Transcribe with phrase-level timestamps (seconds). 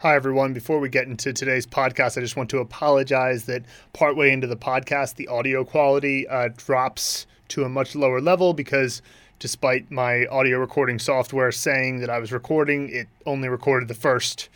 [0.00, 0.54] Hi, everyone.
[0.54, 4.56] Before we get into today's podcast, I just want to apologize that partway into the
[4.56, 9.02] podcast, the audio quality uh, drops to a much lower level because
[9.40, 14.48] despite my audio recording software saying that I was recording, it only recorded the first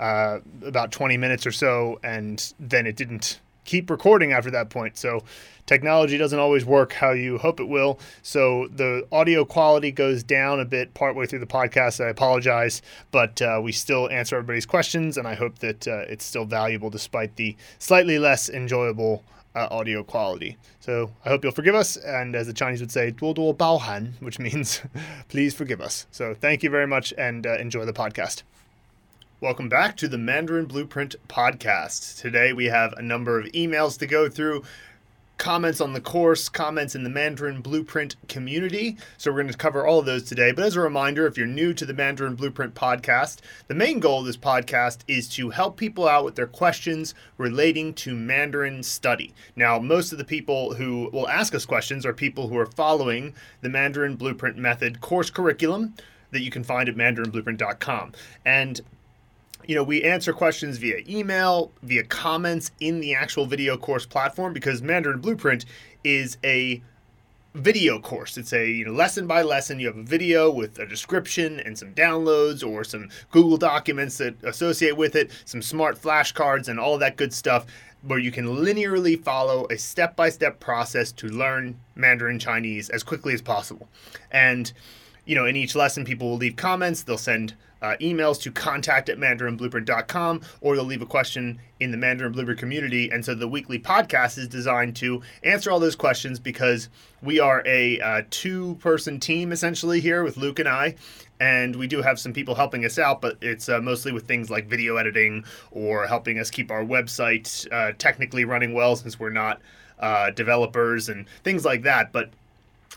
[0.00, 3.38] uh, about 20 minutes or so, and then it didn't
[3.68, 4.96] keep recording after that point.
[4.96, 5.22] So
[5.66, 8.00] technology doesn't always work how you hope it will.
[8.22, 12.02] So the audio quality goes down a bit partway through the podcast.
[12.02, 16.24] I apologize, but uh, we still answer everybody's questions, and I hope that uh, it's
[16.24, 19.22] still valuable despite the slightly less enjoyable.
[19.54, 20.56] Uh, audio quality.
[20.78, 24.38] So I hope you'll forgive us, and as the Chinese would say, bao han," which
[24.38, 24.82] means
[25.28, 28.42] "please forgive us." So thank you very much, and uh, enjoy the podcast.
[29.40, 32.20] Welcome back to the Mandarin Blueprint podcast.
[32.20, 34.64] Today we have a number of emails to go through,
[35.36, 38.96] comments on the course, comments in the Mandarin Blueprint community.
[39.16, 40.50] So we're going to cover all of those today.
[40.50, 43.38] But as a reminder, if you're new to the Mandarin Blueprint podcast,
[43.68, 47.94] the main goal of this podcast is to help people out with their questions relating
[47.94, 49.32] to Mandarin study.
[49.54, 53.36] Now, most of the people who will ask us questions are people who are following
[53.60, 55.94] the Mandarin Blueprint method course curriculum
[56.32, 58.12] that you can find at mandarinblueprint.com.
[58.44, 58.80] And
[59.68, 64.54] you know, we answer questions via email, via comments in the actual video course platform
[64.54, 65.66] because Mandarin Blueprint
[66.02, 66.82] is a
[67.52, 68.38] video course.
[68.38, 69.78] It's a you know lesson by lesson.
[69.78, 74.42] You have a video with a description and some downloads or some Google documents that
[74.42, 77.66] associate with it, some smart flashcards and all that good stuff
[78.00, 83.42] where you can linearly follow a step-by-step process to learn Mandarin Chinese as quickly as
[83.42, 83.86] possible.
[84.30, 84.72] And
[85.26, 89.08] you know, in each lesson people will leave comments, they'll send uh, emails to contact
[89.08, 93.10] at mandarinblueprint.com or they'll leave a question in the Mandarin Blueprint community.
[93.10, 96.88] And so the weekly podcast is designed to answer all those questions because
[97.22, 100.96] we are a uh, two person team essentially here with Luke and I.
[101.40, 104.50] And we do have some people helping us out, but it's uh, mostly with things
[104.50, 109.30] like video editing or helping us keep our website uh, technically running well since we're
[109.30, 109.60] not
[110.00, 112.12] uh, developers and things like that.
[112.12, 112.30] But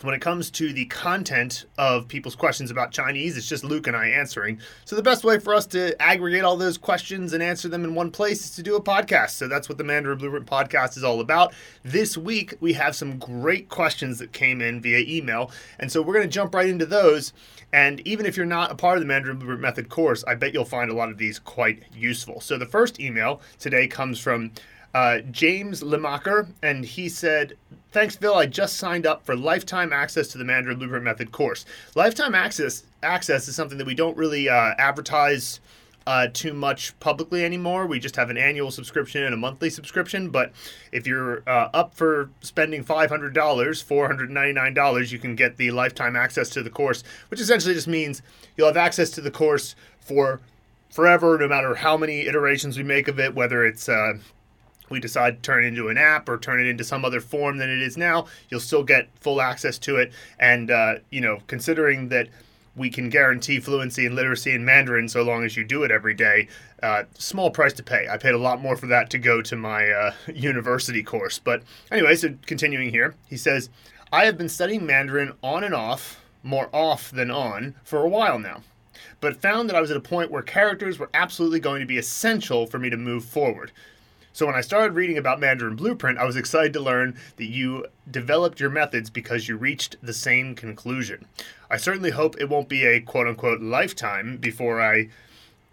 [0.02, 3.96] when it comes to the content of people's questions about Chinese, it's just Luke and
[3.96, 4.60] I answering.
[4.86, 7.94] So the best way for us to aggregate all those questions and answer them in
[7.94, 9.32] one place is to do a podcast.
[9.32, 11.54] So that's what the Mandarin Blueprint podcast is all about.
[11.84, 16.14] This week we have some great questions that came in via email, and so we're
[16.14, 17.34] going to jump right into those.
[17.74, 20.54] And even if you're not a part of the Mandarin Blueprint Method course, I bet
[20.54, 22.42] you'll find a lot of these quite useful.
[22.42, 24.52] So the first email today comes from
[24.94, 27.58] uh, James Lemacher, and he said,
[27.92, 28.34] Thanks, Phil.
[28.34, 31.66] I just signed up for lifetime access to the Mandarin Blueprint Method course.
[31.94, 35.60] Lifetime access access is something that we don't really uh, advertise
[36.08, 37.86] uh, too much publicly anymore.
[37.86, 40.30] We just have an annual subscription and a monthly subscription.
[40.30, 40.54] But
[40.92, 46.64] if you're uh, up for spending $500, $499, you can get the lifetime access to
[46.64, 48.22] the course, which essentially just means
[48.56, 50.42] you'll have access to the course for
[50.90, 54.14] forever, no matter how many iterations we make of it, whether it's uh,
[54.92, 57.58] we decide to turn it into an app or turn it into some other form
[57.58, 60.12] than it is now, you'll still get full access to it.
[60.40, 62.28] And, uh, you know, considering that
[62.76, 66.14] we can guarantee fluency and literacy in Mandarin so long as you do it every
[66.14, 66.48] day,
[66.84, 68.08] uh, small price to pay.
[68.10, 71.40] I paid a lot more for that to go to my uh, university course.
[71.40, 73.70] But anyway, so continuing here, he says,
[74.12, 78.40] I have been studying Mandarin on and off, more off than on, for a while
[78.40, 78.62] now
[79.22, 81.98] but found that I was at a point where characters were absolutely going to be
[81.98, 83.72] essential for me to move forward.
[84.34, 87.86] So when I started reading about Mandarin Blueprint, I was excited to learn that you
[88.10, 91.26] developed your methods because you reached the same conclusion.
[91.70, 95.10] I certainly hope it won't be a quote unquote lifetime before I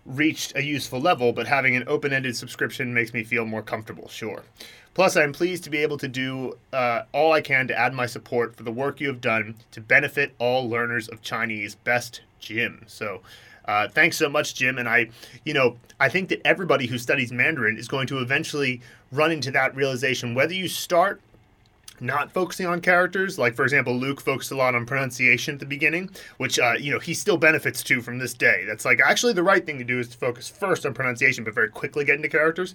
[0.04, 4.08] reached a useful level, but having an open ended subscription makes me feel more comfortable,
[4.08, 4.42] sure.
[4.94, 8.06] Plus, I'm pleased to be able to do uh, all I can to add my
[8.06, 11.76] support for the work you have done to benefit all learners of Chinese.
[11.76, 12.82] Best, Jim.
[12.88, 13.20] So,
[13.68, 14.78] uh, thanks so much, Jim.
[14.78, 15.10] And I,
[15.44, 18.80] you know, I think that everybody who studies Mandarin is going to eventually
[19.12, 20.34] run into that realization.
[20.34, 21.20] Whether you start
[22.00, 25.66] not focusing on characters, like for example, Luke focused a lot on pronunciation at the
[25.66, 28.64] beginning, which uh, you know he still benefits to from this day.
[28.66, 31.54] That's like actually the right thing to do is to focus first on pronunciation, but
[31.54, 32.75] very quickly get into characters.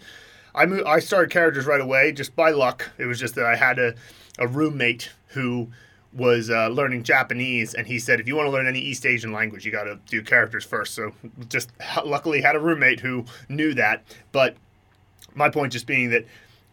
[0.54, 2.92] I I started characters right away just by luck.
[3.00, 3.96] It was just that I had a,
[4.38, 5.70] a roommate who
[6.16, 9.32] was uh, learning Japanese, and he said, if you want to learn any East Asian
[9.32, 10.94] language, you got to do characters first.
[10.94, 11.14] So
[11.50, 11.72] just
[12.06, 14.04] luckily had a roommate who knew that.
[14.32, 14.56] But
[15.36, 16.26] my point just being that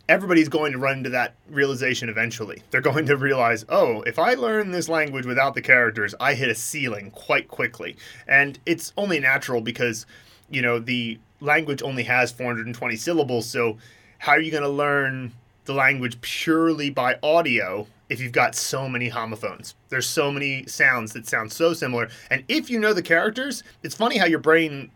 [0.09, 2.63] everybody's going to run into that realization eventually.
[2.71, 6.49] They're going to realize, oh, if I learn this language without the characters, I hit
[6.49, 7.97] a ceiling quite quickly.
[8.27, 10.07] And it's only natural because,
[10.51, 13.49] you know, the language only has 420 syllables.
[13.49, 13.79] So
[14.19, 15.33] how are you going to learn
[15.65, 19.75] the language purely by audio if you've got so many homophones.
[19.89, 22.11] There's so many sounds that sound so similar.
[22.31, 24.91] And if you know the characters, it's funny how your brain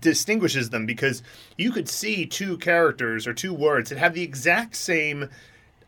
[0.00, 1.22] distinguishes them because
[1.58, 5.28] you could see two characters or two words that have the exact same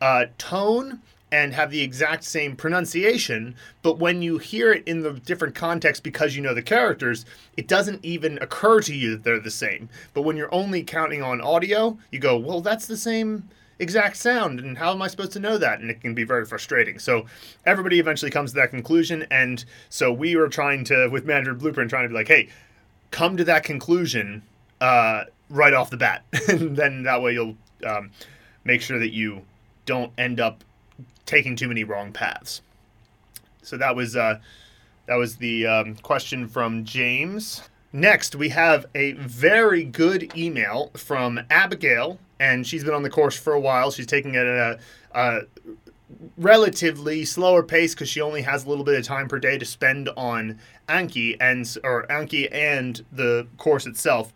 [0.01, 1.01] uh, tone
[1.31, 6.03] and have the exact same pronunciation, but when you hear it in the different context
[6.03, 7.25] because you know the characters,
[7.57, 9.89] it doesn't even occur to you that they're the same.
[10.13, 14.59] But when you're only counting on audio, you go, well, that's the same exact sound,
[14.59, 15.79] and how am I supposed to know that?
[15.79, 16.99] And it can be very frustrating.
[16.99, 17.25] So
[17.65, 21.89] everybody eventually comes to that conclusion, and so we were trying to, with Mandarin Blueprint,
[21.89, 22.49] trying to be like, hey,
[23.11, 24.43] come to that conclusion
[24.81, 27.55] uh, right off the bat, and then that way you'll
[27.85, 28.11] um,
[28.63, 29.41] make sure that you
[29.85, 30.63] don't end up
[31.25, 32.61] taking too many wrong paths.
[33.61, 34.39] So that was uh,
[35.05, 37.63] that was the um, question from James.
[37.91, 43.37] Next, we have a very good email from Abigail, and she's been on the course
[43.37, 43.89] for a while.
[43.89, 44.79] She's taking it at a,
[45.13, 45.41] a
[46.37, 49.65] relatively slower pace because she only has a little bit of time per day to
[49.65, 50.59] spend on
[50.89, 54.33] Anki and or Anki and the course itself.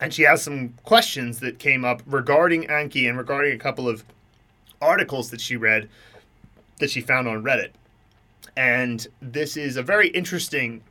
[0.00, 4.04] And she has some questions that came up regarding Anki and regarding a couple of
[4.80, 5.88] articles that she read
[6.78, 7.70] that she found on Reddit.
[8.56, 10.82] And this is a very interesting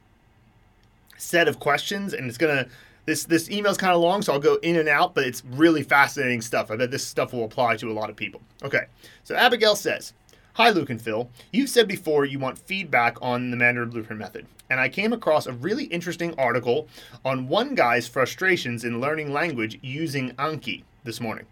[1.18, 2.68] set of questions, and it's gonna
[3.06, 5.83] this this email's kind of long, so I'll go in and out, but it's really
[5.83, 6.71] fascinating stuff.
[6.71, 8.42] I bet this stuff will apply to a lot of people.
[8.63, 8.86] Okay,
[9.24, 10.13] so Abigail says,
[10.56, 11.30] Hi, Luke and Phil.
[11.51, 15.48] You've said before you want feedback on the Mandarin Blueprint method, and I came across
[15.48, 16.88] a really interesting article
[17.25, 21.45] on one guy's frustrations in learning language using Anki this morning.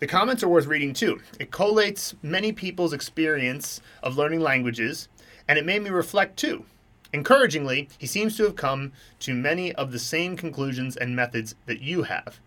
[0.00, 1.20] The comments are worth reading too.
[1.38, 5.08] It collates many people's experience of learning languages,
[5.46, 6.64] and it made me reflect too.
[7.12, 11.80] Encouragingly, he seems to have come to many of the same conclusions and methods that
[11.80, 12.38] you have.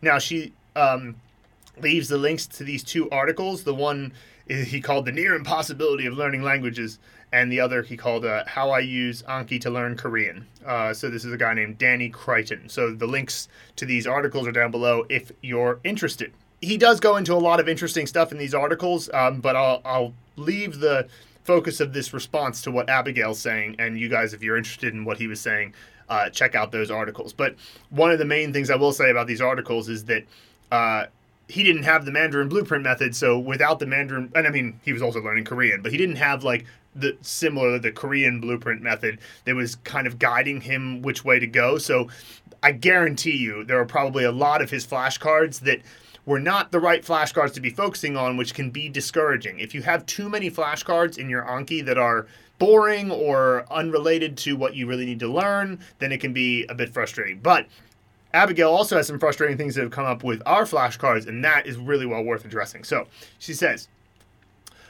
[0.00, 1.16] Now, she um,
[1.80, 3.64] leaves the links to these two articles.
[3.64, 4.12] The one
[4.46, 6.98] he called The Near Impossibility of Learning Languages,
[7.32, 10.46] and the other he called uh, How I Use Anki to Learn Korean.
[10.64, 12.68] Uh, so, this is a guy named Danny Crichton.
[12.68, 16.32] So, the links to these articles are down below if you're interested
[16.64, 19.82] he does go into a lot of interesting stuff in these articles, um, but I'll,
[19.84, 21.08] I'll leave the
[21.44, 23.76] focus of this response to what Abigail's saying.
[23.78, 25.74] And you guys, if you're interested in what he was saying,
[26.08, 27.32] uh, check out those articles.
[27.32, 27.54] But
[27.90, 30.24] one of the main things I will say about these articles is that
[30.72, 31.06] uh,
[31.48, 33.14] he didn't have the Mandarin blueprint method.
[33.14, 36.16] So without the Mandarin, and I mean, he was also learning Korean, but he didn't
[36.16, 41.24] have like the similar the Korean blueprint method that was kind of guiding him which
[41.24, 41.78] way to go.
[41.78, 42.08] So
[42.62, 45.80] I guarantee you, there are probably a lot of his flashcards that
[46.26, 49.60] were not the right flashcards to be focusing on, which can be discouraging.
[49.60, 52.26] If you have too many flashcards in your Anki that are
[52.58, 56.74] boring or unrelated to what you really need to learn, then it can be a
[56.74, 57.40] bit frustrating.
[57.40, 57.66] But
[58.32, 61.66] Abigail also has some frustrating things that have come up with our flashcards, and that
[61.66, 62.84] is really well worth addressing.
[62.84, 63.06] So
[63.38, 63.88] she says,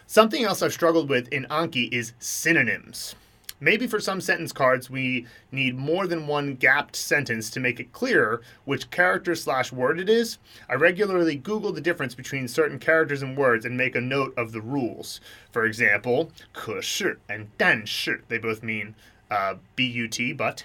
[0.07, 3.15] Something else I've struggled with in Anki is synonyms.
[3.64, 7.92] Maybe for some sentence cards, we need more than one gapped sentence to make it
[7.92, 10.38] clearer which character slash word it is.
[10.70, 14.54] I regularly Google the difference between certain characters and words and make a note of
[14.54, 15.20] the rules.
[15.52, 18.96] For example, 可是 and 但是, they both mean
[19.30, 20.64] uh, but, but.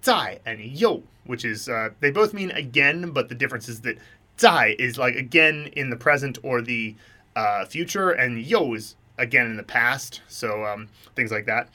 [0.00, 3.98] 在 and 又, which is, uh, they both mean again, but the difference is that
[4.38, 6.94] 在 is like again in the present or the
[7.34, 11.68] uh, future, and 又 is again in the past, so um, things like that.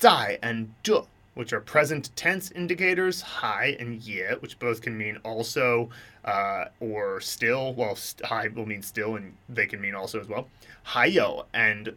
[0.00, 5.18] Die and du, which are present tense indicators, hi and ye, which both can mean
[5.24, 5.90] also
[6.24, 7.74] uh, or still.
[7.74, 10.48] While st- hi will mean still, and they can mean also as well.
[10.86, 11.94] Hayo, and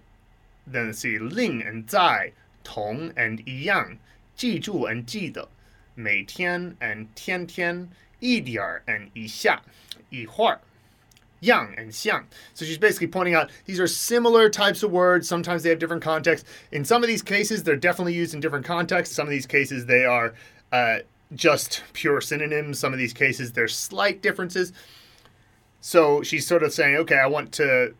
[0.68, 2.34] then see, ling and zai,
[2.66, 4.00] tong and yang,
[4.36, 5.48] ji zhu and ji de,
[5.96, 8.40] mei tian and tian tian, yi
[8.86, 9.62] and yi xia,
[10.10, 10.28] yi
[11.44, 12.24] yang and xiang.
[12.54, 15.28] So she's basically pointing out these are similar types of words.
[15.28, 16.48] Sometimes they have different contexts.
[16.72, 19.16] In some of these cases, they're definitely used in different contexts.
[19.16, 20.34] Some of these cases, they are
[20.72, 21.00] uh,
[21.36, 22.80] just pure synonyms.
[22.80, 24.72] Some of these cases, there's slight differences.
[25.82, 27.94] So she's sort of saying, okay, I want to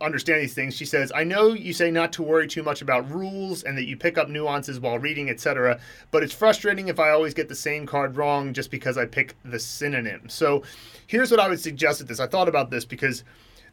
[0.00, 0.74] understand these things.
[0.74, 3.86] She says, I know you say not to worry too much about rules and that
[3.86, 5.80] you pick up nuances while reading, etc.,
[6.10, 9.34] but it's frustrating if I always get the same card wrong just because I pick
[9.44, 10.28] the synonym.
[10.28, 10.62] So
[11.06, 12.20] here's what I would suggest at this.
[12.20, 13.24] I thought about this because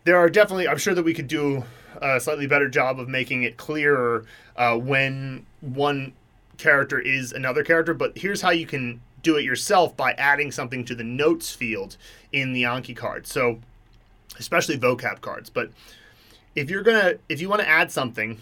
[0.03, 1.63] there are definitely, I'm sure that we could do
[2.01, 6.13] a slightly better job of making it clearer uh, when one
[6.57, 10.83] character is another character, but here's how you can do it yourself by adding something
[10.85, 11.97] to the notes field
[12.31, 13.25] in the Anki card.
[13.25, 13.59] So,
[14.38, 15.70] especially vocab cards, but
[16.54, 18.38] if you're gonna if you want to add something,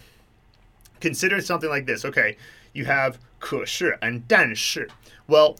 [1.00, 2.04] consider something like this.
[2.04, 2.36] Okay,
[2.72, 4.88] you have 可是 and 但是.
[5.28, 5.56] Well,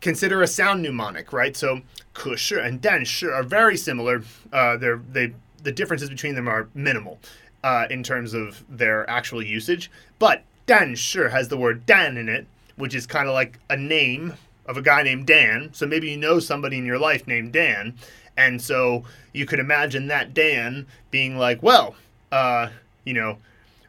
[0.00, 1.56] consider a sound mnemonic, right?
[1.56, 4.22] So 可是 and 但是 are very similar.
[4.52, 7.18] Uh, they're they the differences between them are minimal
[7.64, 9.90] uh, in terms of their actual usage.
[10.18, 14.34] But 但是 has the word dan in it, which is kind of like a name
[14.66, 15.70] of a guy named Dan.
[15.72, 17.94] So maybe you know somebody in your life named Dan.
[18.41, 21.95] and so you could imagine that Dan being like, well,
[22.31, 22.69] uh,
[23.05, 23.37] you know,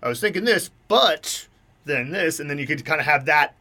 [0.02, 1.48] I was thinking this, but
[1.84, 2.38] then this.
[2.38, 3.54] And then you could kind of have that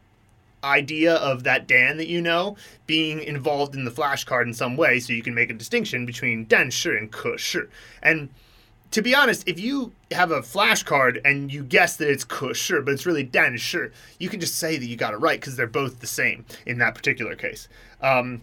[0.63, 2.55] idea of that Dan that you know
[2.85, 6.45] being involved in the flashcard in some way so you can make a distinction between
[6.45, 7.39] Dan Shi and Ke.
[8.03, 8.29] And
[8.91, 12.53] to be honest, if you have a flashcard and you guess that it's Ke
[12.85, 13.87] but it's really Dan Shi,
[14.19, 16.77] you can just say that you got it right because they're both the same in
[16.79, 17.67] that particular case.
[18.01, 18.41] Um,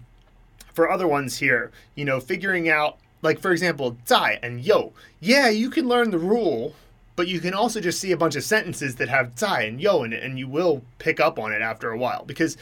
[0.73, 5.49] for other ones here, you know, figuring out, like for example, Zai and Yo, yeah,
[5.49, 6.75] you can learn the rule
[7.19, 10.05] but you can also just see a bunch of sentences that have Zai and Yo
[10.05, 12.25] in it, and you will pick up on it after a while.
[12.25, 12.57] Because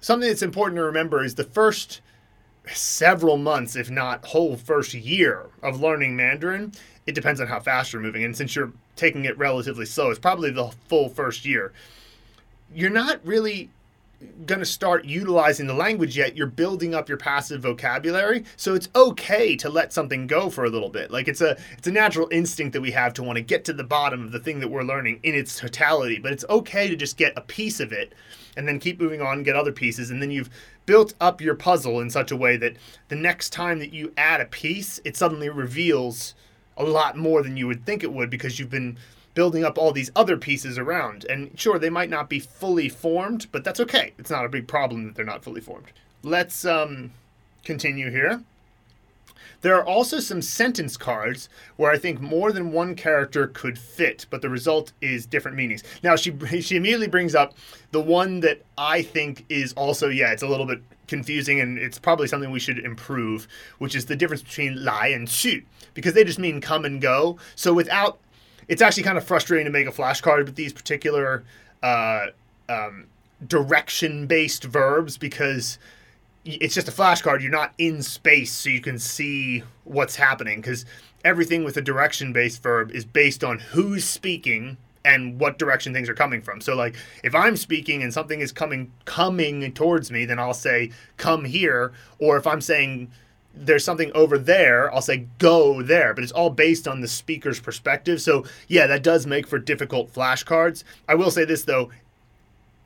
[0.00, 2.00] something that's important to remember is the first
[2.72, 6.70] several months, if not whole first year of learning Mandarin,
[7.04, 8.22] it depends on how fast you're moving.
[8.22, 11.72] And since you're taking it relatively slow, it's probably the full first year.
[12.72, 13.70] You're not really
[14.44, 18.88] going to start utilizing the language yet you're building up your passive vocabulary so it's
[18.94, 21.10] okay to let something go for a little bit.
[21.10, 23.72] Like it's a it's a natural instinct that we have to want to get to
[23.72, 26.96] the bottom of the thing that we're learning in its totality but it's okay to
[26.96, 28.14] just get a piece of it
[28.56, 30.50] and then keep moving on and get other pieces and then you've
[30.84, 32.76] built up your puzzle in such a way that
[33.08, 36.34] the next time that you add a piece it suddenly reveals
[36.76, 38.98] a lot more than you would think it would because you've been
[39.40, 41.24] building up all these other pieces around.
[41.24, 44.12] And sure, they might not be fully formed, but that's okay.
[44.18, 45.86] It's not a big problem that they're not fully formed.
[46.22, 47.12] Let's um,
[47.64, 48.42] continue here.
[49.62, 54.26] There are also some sentence cards where I think more than one character could fit,
[54.28, 55.84] but the result is different meanings.
[56.02, 57.54] Now she she immediately brings up
[57.92, 61.98] the one that I think is also yeah, it's a little bit confusing and it's
[61.98, 66.24] probably something we should improve, which is the difference between lai and xu because they
[66.24, 67.38] just mean come and go.
[67.54, 68.18] So without
[68.70, 71.42] it's actually kind of frustrating to make a flashcard with these particular
[71.82, 72.26] uh,
[72.68, 73.06] um,
[73.44, 75.76] direction based verbs because
[76.44, 77.42] it's just a flashcard.
[77.42, 80.86] You're not in space, so you can see what's happening because
[81.24, 86.08] everything with a direction based verb is based on who's speaking and what direction things
[86.08, 86.60] are coming from.
[86.60, 90.92] So like if I'm speaking and something is coming coming towards me, then I'll say
[91.16, 93.10] come here or if I'm saying
[93.54, 97.60] there's something over there, I'll say go there, but it's all based on the speaker's
[97.60, 98.20] perspective.
[98.20, 100.84] So, yeah, that does make for difficult flashcards.
[101.08, 101.90] I will say this though,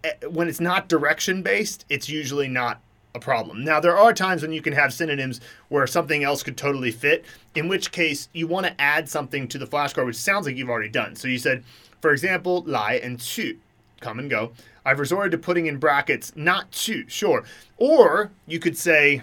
[0.03, 2.81] eh, when it's not direction based, it's usually not
[3.15, 3.65] a problem.
[3.65, 7.25] Now, there are times when you can have synonyms where something else could totally fit,
[7.55, 10.71] in which case you want to add something to the flashcard, which sounds like you've
[10.71, 11.15] already done.
[11.15, 11.63] So you said,
[12.01, 13.59] for example, lai and chu,
[14.01, 14.53] come and go.
[14.85, 17.45] I've resorted to putting in brackets not chu, sure.
[17.79, 19.23] Or you could say,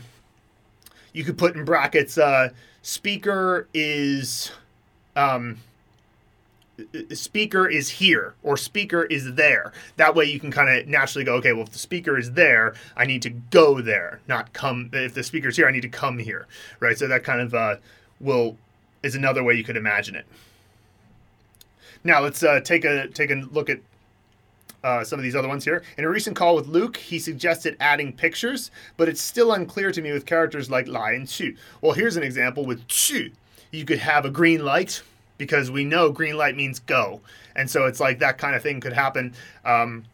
[1.13, 2.49] you could put in brackets uh,
[2.81, 4.51] speaker is
[5.15, 5.57] um,
[7.13, 9.71] speaker is here or speaker is there.
[9.97, 12.73] That way you can kind of naturally go, okay, well, if the speaker is there,
[12.95, 14.89] I need to go there, not come.
[14.93, 16.47] If the speaker's here, I need to come here,
[16.79, 16.97] right?
[16.97, 17.75] So that kind of uh,
[18.19, 18.57] will
[19.03, 20.25] is another way you could imagine it.
[22.03, 23.79] Now let's uh, take a take a look at
[24.83, 25.83] uh, some of these other ones here.
[25.97, 30.01] In a recent call with Luke, he suggested adding pictures, but it's still unclear to
[30.01, 31.55] me with characters like Lai and Chu.
[31.81, 33.31] Well, here's an example with Chu.
[33.71, 35.01] You could have a green light
[35.37, 37.21] because we know green light means go,
[37.55, 39.33] and so it's like that kind of thing could happen.
[39.65, 40.05] Um,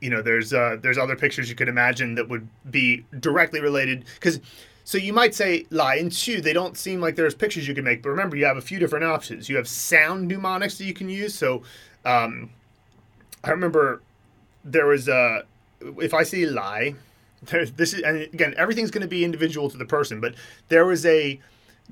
[0.00, 4.04] you know, there's uh, there's other pictures you could imagine that would be directly related
[4.14, 4.40] because.
[4.84, 7.84] So you might say Lai and Chu, they don't seem like there's pictures you can
[7.84, 9.48] make, but remember you have a few different options.
[9.48, 11.36] You have sound mnemonics that you can use.
[11.36, 11.62] So
[12.04, 12.50] um,
[13.44, 14.02] I remember
[14.64, 15.44] there was a
[15.98, 16.94] if I see lai,
[17.42, 20.34] this is and again everything's going to be individual to the person, but
[20.68, 21.40] there was a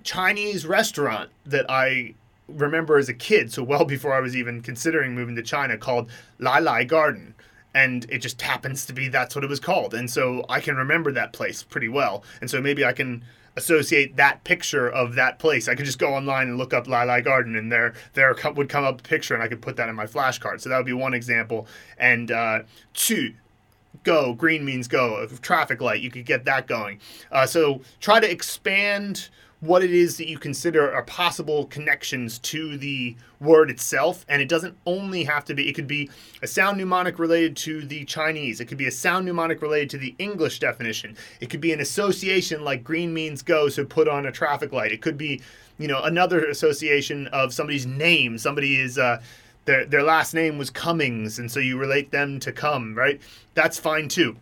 [0.05, 2.15] Chinese restaurant that I
[2.49, 6.11] remember as a kid, so well before I was even considering moving to China, called
[6.39, 7.35] Lai Lai Garden.
[7.73, 9.95] And it just happens to be that's what it was called.
[9.95, 12.25] And so I can remember that place pretty well.
[12.41, 13.25] And so maybe I can
[13.61, 15.69] associate that picture of that place.
[15.69, 18.85] I could just go online and look up Lai Garden, and there there would come
[18.85, 20.61] up a picture, and I could put that in my flashcard.
[20.61, 21.67] So that would be one example.
[21.99, 22.61] And uh,
[22.95, 23.35] two,
[24.03, 25.27] go green means go.
[25.43, 27.01] Traffic light, you could get that going.
[27.31, 29.29] Uh, so try to expand
[29.61, 34.25] what it is that you consider are possible connections to the word itself.
[34.29, 36.11] And it doesn't only have to be, it could be
[36.43, 39.99] a sound mnemonic related to the Chinese, it could be a sound mnemonic related to
[39.99, 44.27] the English definition, it could be an association like green means go, so put on
[44.27, 44.93] a traffic light.
[44.93, 45.43] It could be,
[45.79, 48.39] you know, another association of somebody's name.
[48.39, 49.21] Somebody is, uh,
[49.67, 53.21] their, their last name was Cummings, and so you relate them to come, right?
[53.55, 54.37] That's fine too.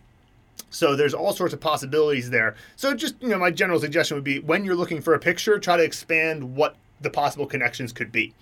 [0.69, 2.55] So there's all sorts of possibilities there.
[2.75, 5.59] So just, you know, my general suggestion would be when you're looking for a picture,
[5.59, 8.33] try to expand what the possible connections could be.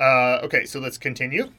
[0.00, 1.52] Uh, okay, so let's continue.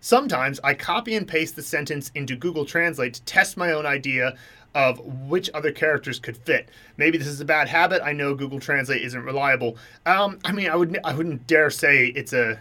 [0.00, 4.36] Sometimes I copy and paste the sentence into Google Translate to test my own idea
[4.74, 6.68] of which other characters could fit.
[6.98, 8.02] Maybe this is a bad habit.
[8.04, 9.78] I know Google Translate isn't reliable.
[10.04, 12.58] Um, I mean, I would I wouldn't dare say it's a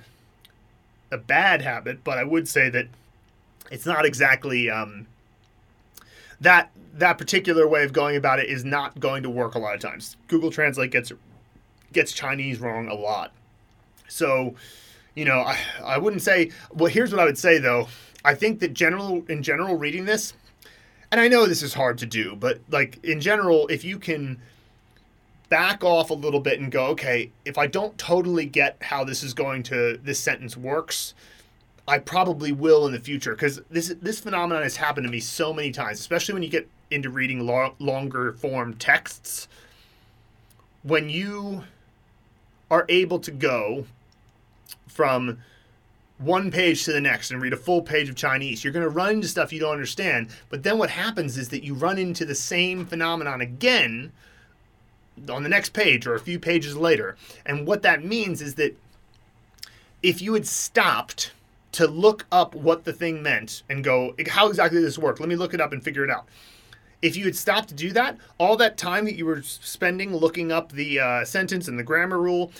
[1.11, 2.87] a bad habit, but I would say that
[3.69, 5.07] it's not exactly um,
[6.41, 9.75] that that particular way of going about it is not going to work a lot
[9.75, 10.15] of times.
[10.27, 11.11] Google Translate gets
[11.91, 13.31] gets Chinese wrong a lot.
[14.07, 14.55] So,
[15.13, 17.87] you know, I, I wouldn't say well here's what I would say though.
[18.23, 20.33] I think that general in general reading this,
[21.11, 24.39] and I know this is hard to do, but like in general, if you can
[25.49, 29.23] back off a little bit and go, okay, if I don't totally get how this
[29.23, 31.13] is going to this sentence works,
[31.87, 35.53] I probably will in the future because this this phenomenon has happened to me so
[35.53, 39.47] many times, especially when you get into reading lo- longer form texts.
[40.83, 41.63] When you
[42.71, 43.85] are able to go
[44.87, 45.39] from
[46.17, 48.89] one page to the next and read a full page of Chinese, you're going to
[48.89, 50.29] run into stuff you don't understand.
[50.49, 54.11] But then what happens is that you run into the same phenomenon again
[55.29, 57.17] on the next page or a few pages later.
[57.45, 58.77] And what that means is that
[60.01, 61.31] if you had stopped
[61.75, 65.19] to look up what the thing meant and go, how exactly does this work?
[65.19, 66.27] Let me look it up and figure it out.
[67.01, 70.51] If you had stopped to do that, all that time that you were spending looking
[70.51, 72.51] up the uh, sentence and the grammar rule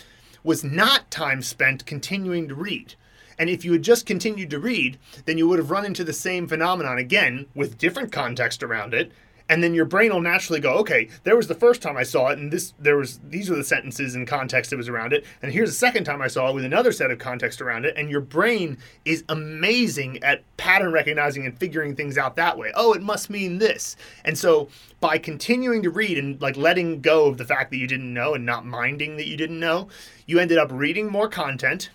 [0.44, 2.94] was not time spent continuing to read.
[3.38, 6.12] And if you had just continued to read, then you would have run into the
[6.12, 9.12] same phenomenon again with different context around it
[9.48, 12.28] and then your brain will naturally go okay there was the first time i saw
[12.28, 15.24] it and this there was these were the sentences and context that was around it.
[15.42, 17.94] And here's the second time i saw it with another set of context around it.
[17.96, 22.72] And your brain is amazing at pattern recognizing and figuring things out that way.
[22.74, 23.96] Oh it must mean this.
[24.24, 24.68] And so
[25.00, 28.34] by continuing to read and like letting go of the fact that you didn't know
[28.34, 29.88] and not minding that you didn't know
[30.26, 31.90] you ended up reading more content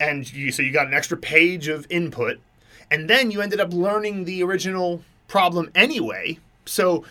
[0.00, 2.40] and you so you got an extra page of input.
[2.90, 7.04] And then you ended up learning the original problem anyway so,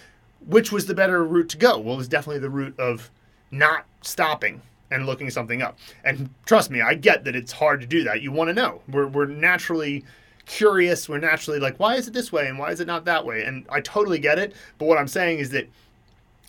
[0.46, 1.78] which was the better route to go?
[1.80, 3.10] Well, it was definitely the route of
[3.52, 4.62] not stopping
[4.92, 5.78] and looking something up.
[6.04, 8.22] And trust me, I get that it's hard to do that.
[8.22, 8.82] You want to know.
[8.88, 10.06] We're, we're naturally
[10.46, 11.08] curious.
[11.08, 13.44] We're naturally like, why is it this way and why is it not that way?
[13.44, 14.54] And I totally get it.
[14.78, 15.68] But what I'm saying is that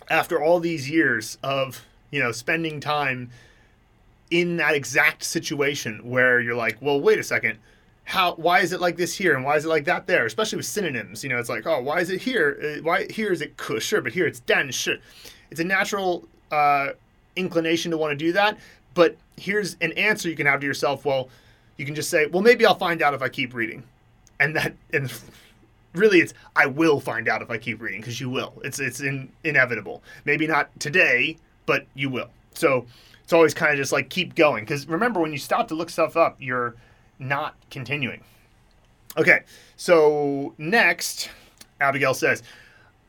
[0.09, 3.31] after all these years of, you know, spending time
[4.29, 7.57] in that exact situation where you're like, well, wait a second
[8.05, 10.25] how why is it like this here and why is it like that there?
[10.25, 12.57] Especially with synonyms you know it's like oh why is it here?
[12.63, 14.97] Uh, why here is it sure but here it's dan sure
[15.51, 16.89] it's a natural uh,
[17.35, 18.57] inclination to want to do that
[18.93, 21.03] but here's an answer you can have to yourself.
[21.03, 21.29] Well
[21.77, 23.83] you can just say well maybe i'll find out if i keep reading.
[24.39, 25.11] And that and
[25.93, 28.53] really it's i will find out if i keep reading because you will.
[28.63, 30.03] It's it's in, inevitable.
[30.25, 32.29] Maybe not today but you will.
[32.53, 32.85] So
[33.23, 35.89] it's always kind of just like keep going because remember when you stop to look
[35.89, 36.75] stuff up you're
[37.19, 38.21] not continuing.
[39.17, 39.41] Okay,
[39.77, 41.29] so next,
[41.79, 42.43] Abigail says,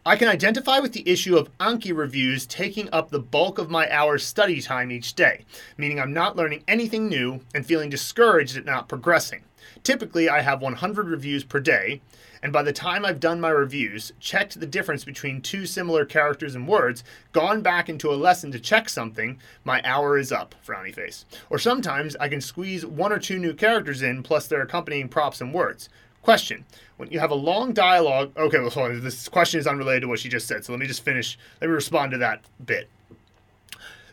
[0.05, 3.91] I can identify with the issue of Anki reviews taking up the bulk of my
[3.91, 5.45] hours study time each day,
[5.77, 9.43] meaning I'm not learning anything new and feeling discouraged at not progressing.
[9.87, 12.01] Typically, I have 100 reviews per day,
[12.43, 16.57] and by the time I've done my reviews, checked the difference between two similar characters
[16.57, 20.93] and words, gone back into a lesson to check something, my hour is up, frowny
[20.93, 21.25] face.
[21.51, 25.41] Or sometimes I can squeeze one or two new characters in plus their accompanying props
[25.41, 25.89] and words.
[26.21, 26.65] Question.
[26.97, 30.29] When you have a long dialogue, okay, well, this question is unrelated to what she
[30.29, 32.91] just said, so let me just finish, let me respond to that bit.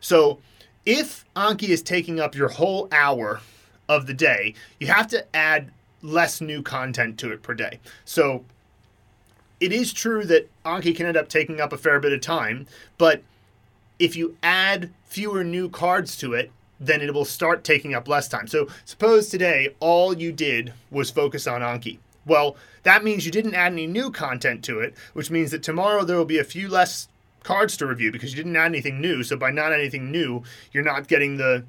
[0.01, 0.37] So,
[0.85, 3.41] if Anki is taking up your whole hour
[3.89, 7.79] of the day, you have to add less new content to it per day.
[8.05, 8.43] So
[9.59, 12.67] it is true that Anki can end up taking up a fair bit of time,
[12.97, 13.23] but
[13.99, 18.27] if you add fewer new cards to it, then it will start taking up less
[18.27, 18.47] time.
[18.47, 21.99] So suppose today all you did was focus on Anki.
[22.25, 26.03] Well, that means you didn't add any new content to it, which means that tomorrow
[26.03, 27.07] there will be a few less
[27.43, 29.23] cards to review because you didn't add anything new.
[29.23, 31.63] So by not adding anything new, you're not getting the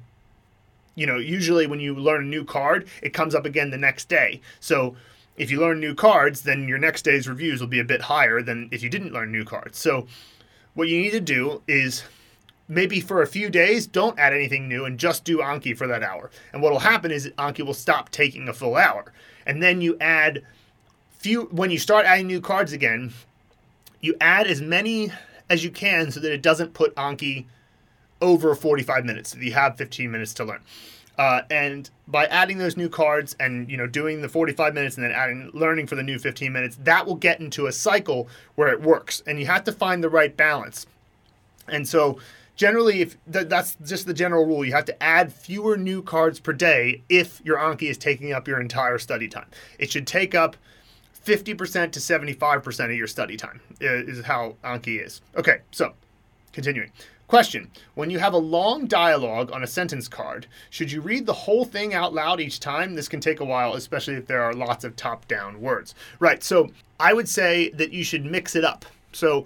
[0.95, 4.09] you know, usually when you learn a new card, it comes up again the next
[4.09, 4.41] day.
[4.59, 4.95] So
[5.37, 8.41] if you learn new cards, then your next day's reviews will be a bit higher
[8.41, 9.77] than if you didn't learn new cards.
[9.77, 10.07] So
[10.73, 12.03] what you need to do is
[12.67, 16.03] maybe for a few days, don't add anything new and just do Anki for that
[16.03, 16.31] hour.
[16.53, 19.13] And what will happen is Anki will stop taking a full hour.
[19.45, 20.43] And then you add
[21.11, 23.13] few when you start adding new cards again,
[23.99, 25.11] you add as many
[25.49, 27.45] as you can so that it doesn't put Anki
[28.21, 29.35] over 45 minutes.
[29.35, 30.61] You have 15 minutes to learn.
[31.17, 35.05] Uh, and by adding those new cards and you know doing the 45 minutes and
[35.05, 38.67] then adding learning for the new 15 minutes that will get into a cycle where
[38.67, 40.85] it works and you have to find the right balance
[41.69, 42.19] and so
[42.55, 46.39] generally, if th- that's just the general rule, you have to add fewer new cards
[46.39, 49.47] per day if your Anki is taking up your entire study time.
[49.79, 50.55] It should take up
[51.25, 55.21] 50% to 75% of your study time, is how Anki is.
[55.35, 55.93] Okay, so
[56.53, 56.91] continuing.
[57.27, 61.33] Question When you have a long dialogue on a sentence card, should you read the
[61.33, 62.93] whole thing out loud each time?
[62.93, 65.95] This can take a while, especially if there are lots of top down words.
[66.19, 68.85] Right, so I would say that you should mix it up.
[69.11, 69.45] So,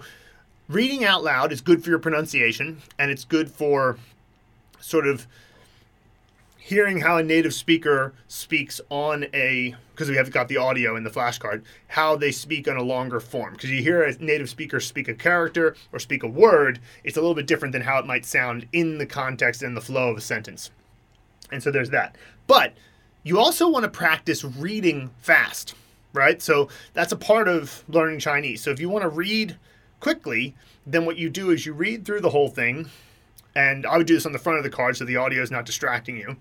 [0.68, 3.98] reading out loud is good for your pronunciation and it's good for
[4.82, 5.26] sort of
[6.58, 11.04] hearing how a native speaker speaks on a because we have got the audio in
[11.04, 13.52] the flashcard how they speak on a longer form.
[13.52, 17.20] Because you hear a native speaker speak a character or speak a word it's a
[17.20, 20.18] little bit different than how it might sound in the context and the flow of
[20.18, 20.72] a sentence.
[21.52, 22.16] And so there's that.
[22.48, 22.76] But
[23.24, 25.76] you also want to practice reading fast
[26.14, 26.42] right?
[26.42, 28.64] So that's a part of learning chinese.
[28.64, 29.58] So if you want to read
[30.00, 30.56] quickly
[30.88, 32.90] then what you do is you read through the whole thing
[33.54, 35.52] and I would do this on the front of the card so the audio is
[35.52, 36.38] not distracting you.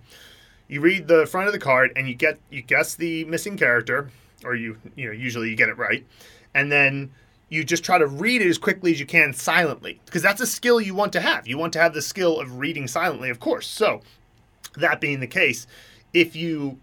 [0.69, 4.11] You read the front of the card and you get you guess the missing character,
[4.45, 6.07] or you you know usually you get it right,
[6.55, 7.11] and then
[7.49, 10.47] you just try to read it as quickly as you can silently because that's a
[10.47, 11.49] skill you want to have.
[11.49, 13.67] You want to have the skill of reading silently, of course.
[13.67, 14.03] So
[14.77, 15.67] that being the case,
[16.13, 16.79] if you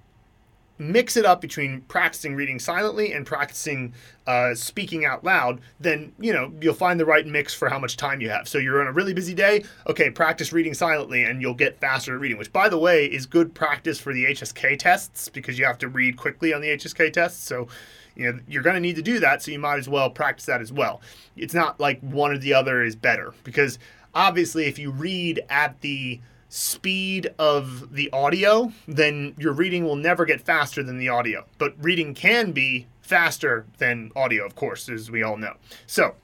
[0.78, 3.94] mix it up between practicing reading silently and practicing
[4.28, 7.98] uh, speaking out loud, then you know you'll find the right mix for how much
[7.98, 8.48] time you have.
[8.48, 12.16] So you're on a really busy day, okay, practice reading silently, and you'll get faster
[12.16, 12.38] at reading.
[12.38, 15.88] Which, by the way, is good practice for the HSK tests because you have to
[15.88, 17.44] read quickly on the HSK tests.
[17.44, 17.68] So
[18.16, 20.46] you know you're going to need to do that, so you might as well practice
[20.46, 21.02] that as well.
[21.36, 23.80] It's not like one or the other is better because
[24.14, 30.26] obviously if you read at the speed of the audio, then your reading will never
[30.26, 31.46] get faster than the audio.
[31.58, 35.56] But reading can be faster than audio, of course, as we all know.
[35.88, 36.16] So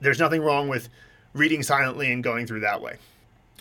[0.00, 0.88] there's nothing wrong with
[1.34, 2.96] reading silently and going through that way.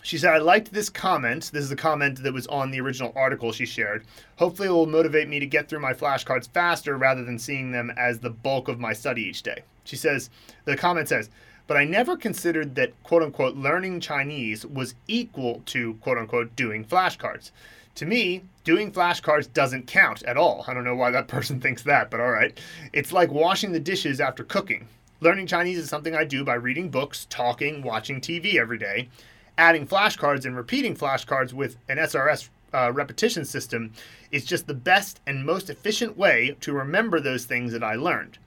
[0.02, 1.52] She said, I liked this comment.
[1.52, 4.06] This is the comment that was on the original article she shared.
[4.38, 7.92] Hopefully, it will motivate me to get through my flashcards faster rather than seeing them
[7.98, 9.64] as the bulk of my study each day.
[9.84, 10.30] She says,
[10.64, 11.30] the comment says,
[11.70, 16.84] but I never considered that quote unquote learning Chinese was equal to quote unquote doing
[16.84, 17.52] flashcards.
[17.94, 20.66] To me, doing flashcards doesn't count at all.
[20.68, 22.60] I don't know why that person thinks that, but all right.
[22.92, 24.88] It's like washing the dishes after cooking.
[25.22, 29.08] Learning Chinese is something I do by reading books, talking, watching TV every day.
[29.56, 33.94] Adding flashcards and repeating flashcards with an SRS uh, repetition system
[34.32, 38.40] is just the best and most efficient way to remember those things that I learned.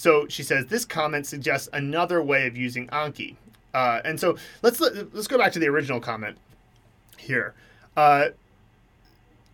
[0.00, 3.36] So she says this comment suggests another way of using Anki.
[3.74, 6.38] Uh, and so let's let's go back to the original comment
[7.18, 7.52] here.
[7.94, 8.28] Uh,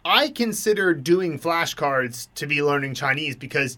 [0.04, 3.76] I consider doing flashcards to be learning Chinese because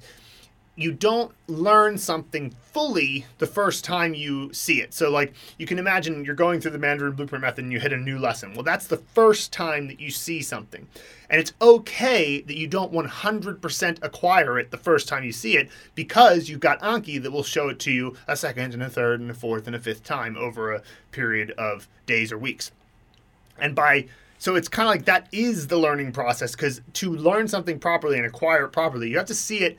[0.78, 4.94] you don't learn something fully the first time you see it.
[4.94, 7.92] So, like, you can imagine you're going through the Mandarin Blueprint Method and you hit
[7.92, 8.54] a new lesson.
[8.54, 10.86] Well, that's the first time that you see something.
[11.28, 15.68] And it's okay that you don't 100% acquire it the first time you see it
[15.96, 19.20] because you've got Anki that will show it to you a second and a third
[19.20, 22.70] and a fourth and a fifth time over a period of days or weeks.
[23.58, 24.06] And by
[24.38, 28.16] so it's kind of like that is the learning process because to learn something properly
[28.16, 29.76] and acquire it properly, you have to see it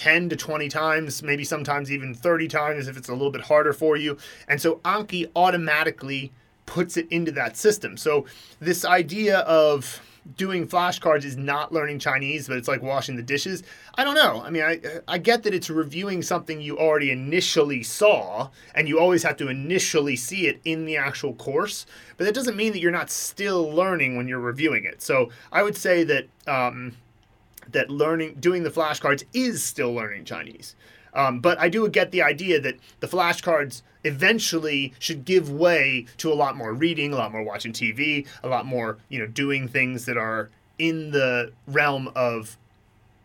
[0.00, 3.74] 10 to 20 times, maybe sometimes even 30 times if it's a little bit harder
[3.74, 4.16] for you.
[4.48, 6.32] And so Anki automatically
[6.64, 7.98] puts it into that system.
[7.98, 8.24] So
[8.60, 10.00] this idea of
[10.38, 13.62] doing flashcards is not learning Chinese, but it's like washing the dishes.
[13.94, 14.40] I don't know.
[14.42, 18.98] I mean, I I get that it's reviewing something you already initially saw, and you
[18.98, 21.84] always have to initially see it in the actual course.
[22.16, 25.02] But that doesn't mean that you're not still learning when you're reviewing it.
[25.02, 26.94] So I would say that um,
[27.72, 30.74] that learning doing the flashcards is still learning Chinese.
[31.14, 36.32] Um, but I do get the idea that the flashcards eventually should give way to
[36.32, 39.68] a lot more reading, a lot more watching TV, a lot more you know doing
[39.68, 42.56] things that are in the realm of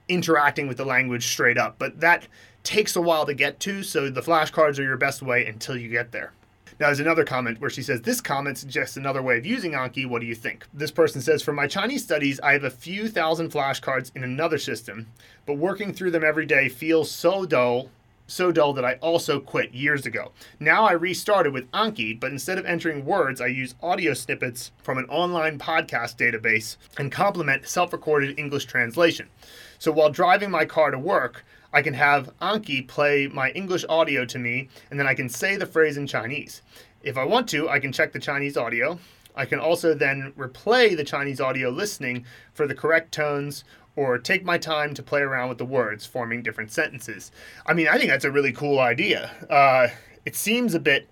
[0.08, 1.76] interacting with the language straight up.
[1.78, 2.28] But that
[2.64, 5.90] takes a while to get to, so the flashcards are your best way until you
[5.90, 6.34] get there.
[6.78, 10.06] Now, there's another comment where she says, This comment suggests another way of using Anki.
[10.06, 10.66] What do you think?
[10.74, 14.58] This person says, For my Chinese studies, I have a few thousand flashcards in another
[14.58, 15.08] system,
[15.46, 17.92] but working through them every day feels so dull.
[18.28, 20.32] So dull that I also quit years ago.
[20.60, 24.98] Now I restarted with Anki, but instead of entering words, I use audio snippets from
[24.98, 29.30] an online podcast database and complement self recorded English translation.
[29.78, 34.24] So while driving my car to work, I can have Anki play my English audio
[34.24, 36.62] to me, and then I can say the phrase in Chinese.
[37.04, 38.98] If I want to, I can check the Chinese audio.
[39.36, 43.66] I can also then replay the Chinese audio listening for the correct tones
[43.98, 47.30] or take my time to play around with the words, forming different sentences.
[47.66, 49.32] I mean, I think that's a really cool idea.
[49.50, 49.90] Uh,
[50.26, 51.10] it seems a bit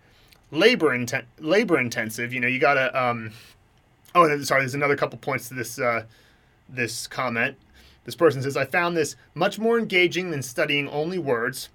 [0.50, 2.32] labor inten- labor intensive.
[2.32, 2.88] You know, you gotta.
[2.98, 3.32] Um,
[4.16, 4.62] oh, sorry.
[4.62, 6.06] There's another couple points to this uh,
[6.70, 7.58] this comment.
[8.06, 11.70] This person says, "I found this much more engaging than studying only words."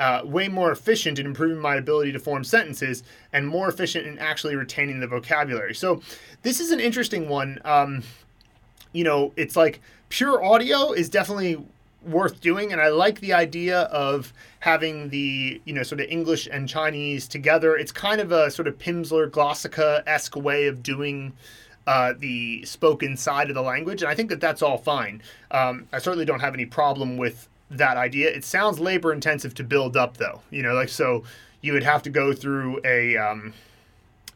[0.00, 4.18] Uh, way more efficient in improving my ability to form sentences and more efficient in
[4.18, 5.74] actually retaining the vocabulary.
[5.74, 6.02] So,
[6.42, 7.60] this is an interesting one.
[7.64, 8.02] Um,
[8.92, 11.64] you know, it's like pure audio is definitely
[12.04, 16.48] worth doing and i like the idea of having the you know sort of english
[16.50, 21.32] and chinese together it's kind of a sort of pimsleur glossika-esque way of doing
[21.86, 25.22] uh, the spoken side of the language and i think that that's all fine.
[25.50, 28.28] Um, i certainly don't have any problem with that idea.
[28.28, 31.24] It sounds labor intensive to build up though you know like so
[31.62, 33.54] you would have to go through a um,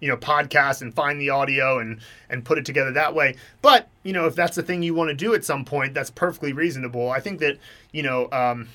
[0.00, 3.36] you know podcast and find the audio and and put it together that way.
[3.62, 6.10] But you know if that's the thing you want to do at some point that's
[6.10, 7.10] perfectly reasonable.
[7.10, 7.58] I think that
[7.92, 8.68] you know um,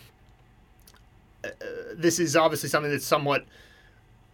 [1.43, 1.49] uh,
[1.95, 3.45] this is obviously something that's somewhat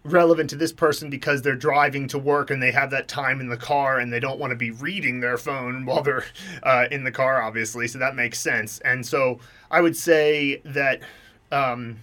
[0.08, 3.50] relevant to this person because they're driving to work and they have that time in
[3.50, 6.26] the car and they don't want to be reading their phone while they're
[6.64, 9.40] uh, in the car obviously so that makes sense and so
[9.70, 11.02] i would say that
[11.52, 11.98] um,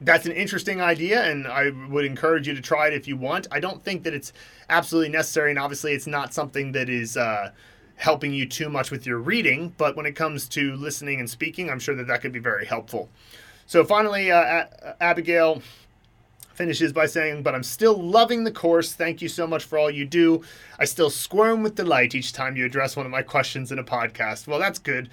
[0.00, 3.46] that's an interesting idea, and I would encourage you to try it if you want.
[3.50, 4.32] I don't think that it's
[4.68, 7.50] absolutely necessary, and obviously, it's not something that is uh,
[7.96, 9.74] helping you too much with your reading.
[9.76, 12.64] But when it comes to listening and speaking, I'm sure that that could be very
[12.64, 13.10] helpful.
[13.66, 14.64] So, finally, uh,
[15.00, 15.62] Abigail
[16.60, 18.92] finishes by saying, But I'm still loving the course.
[18.92, 20.42] Thank you so much for all you do.
[20.78, 23.84] I still squirm with delight each time you address one of my questions in a
[23.84, 24.46] podcast.
[24.46, 25.08] Well, that's good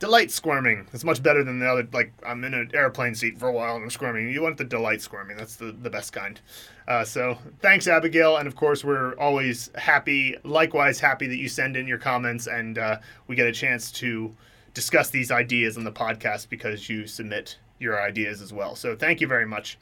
[0.00, 0.84] delight squirming.
[0.92, 1.88] It's much better than the other.
[1.92, 4.28] Like I'm in an airplane seat for a while and I'm squirming.
[4.30, 5.36] You want the delight squirming.
[5.36, 6.40] That's the the best kind.
[6.88, 10.36] Uh, so thanks, Abigail, and of course we're always happy.
[10.42, 14.34] Likewise, happy that you send in your comments and uh, we get a chance to
[14.74, 18.74] discuss these ideas on the podcast because you submit your ideas as well.
[18.74, 19.78] So thank you very much.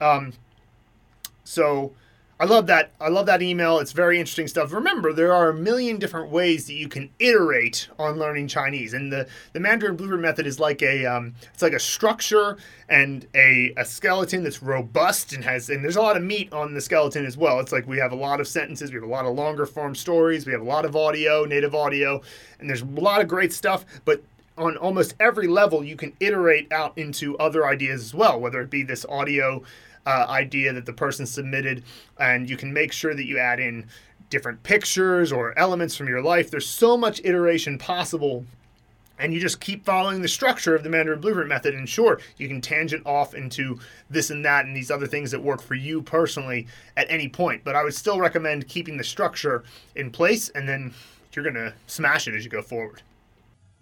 [0.00, 0.34] Um,
[1.44, 1.92] so
[2.40, 2.90] I love that.
[3.00, 3.78] I love that email.
[3.78, 4.72] It's very interesting stuff.
[4.72, 9.12] Remember, there are a million different ways that you can iterate on learning Chinese, and
[9.12, 13.72] the the Mandarin Blueprint method is like a um, it's like a structure and a,
[13.76, 17.24] a skeleton that's robust and has and there's a lot of meat on the skeleton
[17.24, 17.60] as well.
[17.60, 19.94] It's like we have a lot of sentences, we have a lot of longer form
[19.94, 22.20] stories, we have a lot of audio, native audio,
[22.58, 23.84] and there's a lot of great stuff.
[24.04, 24.24] But
[24.58, 28.70] on almost every level, you can iterate out into other ideas as well, whether it
[28.70, 29.62] be this audio
[30.06, 31.84] uh, idea that the person submitted,
[32.18, 33.86] and you can make sure that you add in
[34.30, 36.50] different pictures or elements from your life.
[36.50, 38.44] There's so much iteration possible
[39.18, 41.74] and you just keep following the structure of the Mandarin Blueprint method.
[41.74, 43.78] And sure, you can tangent off into
[44.10, 47.62] this and that and these other things that work for you personally at any point.
[47.64, 49.62] But I would still recommend keeping the structure
[49.94, 50.92] in place, and then
[51.32, 53.02] you're going to smash it as you go forward.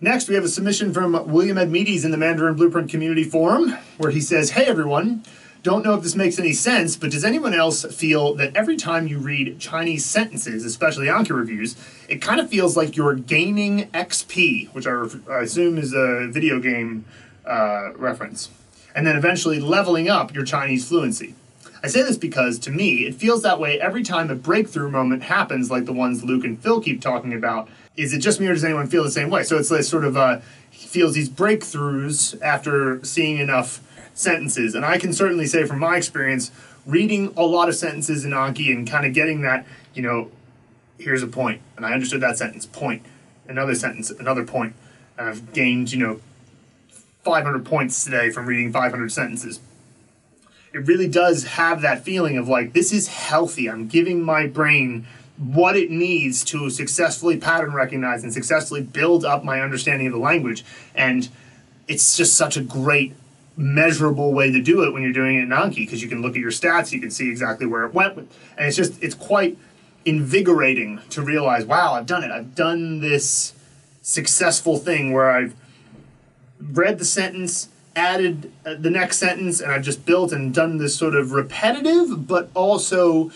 [0.00, 4.10] Next, we have a submission from William Edmedes in the Mandarin Blueprint Community Forum, where
[4.10, 5.22] he says, Hey everyone,
[5.62, 9.06] don't know if this makes any sense, but does anyone else feel that every time
[9.06, 11.76] you read Chinese sentences, especially Anki reviews,
[12.08, 16.58] it kind of feels like you're gaining XP, which I, I assume is a video
[16.58, 17.04] game
[17.46, 18.50] uh, reference,
[18.94, 21.34] and then eventually leveling up your Chinese fluency?
[21.84, 25.24] I say this because, to me, it feels that way every time a breakthrough moment
[25.24, 27.68] happens, like the ones Luke and Phil keep talking about.
[27.96, 29.42] Is it just me, or does anyone feel the same way?
[29.42, 30.38] So it's like sort of uh,
[30.70, 33.80] feels these breakthroughs after seeing enough
[34.14, 34.74] sentences.
[34.74, 36.50] And I can certainly say from my experience,
[36.86, 40.30] reading a lot of sentences in Anki and kind of getting that, you know,
[40.98, 43.04] here's a point, and I understood that sentence, point,
[43.48, 44.74] another sentence, another point.
[45.18, 46.20] And I've gained, you know,
[47.24, 49.60] 500 points today from reading 500 sentences.
[50.72, 53.68] It really does have that feeling of like, this is healthy.
[53.68, 59.44] I'm giving my brain what it needs to successfully pattern recognize and successfully build up
[59.44, 60.64] my understanding of the language.
[60.94, 61.28] And
[61.88, 63.14] it's just such a great
[63.56, 66.32] measurable way to do it when you're doing it in Anki because you can look
[66.32, 69.58] at your stats, you can see exactly where it went, and it's just it's quite
[70.04, 72.30] invigorating to realize, wow, I've done it.
[72.30, 73.54] I've done this
[74.02, 75.54] successful thing where I've
[76.60, 80.96] read the sentence, added uh, the next sentence, and I've just built and done this
[80.96, 83.30] sort of repetitive, but also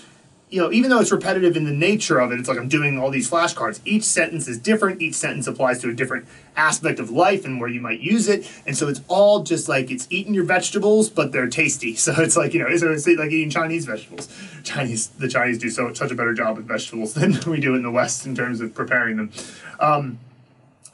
[0.48, 2.98] you know, even though it's repetitive in the nature of it, it's like I'm doing
[2.98, 3.80] all these flashcards.
[3.84, 5.02] Each sentence is different.
[5.02, 8.48] Each sentence applies to a different aspect of life and where you might use it.
[8.64, 11.96] And so it's all just like it's eating your vegetables, but they're tasty.
[12.06, 14.28] So it's like you know, it's like eating Chinese vegetables.
[14.62, 17.82] Chinese, the Chinese do so such a better job with vegetables than we do in
[17.82, 19.32] the West in terms of preparing them.
[19.80, 20.20] Um,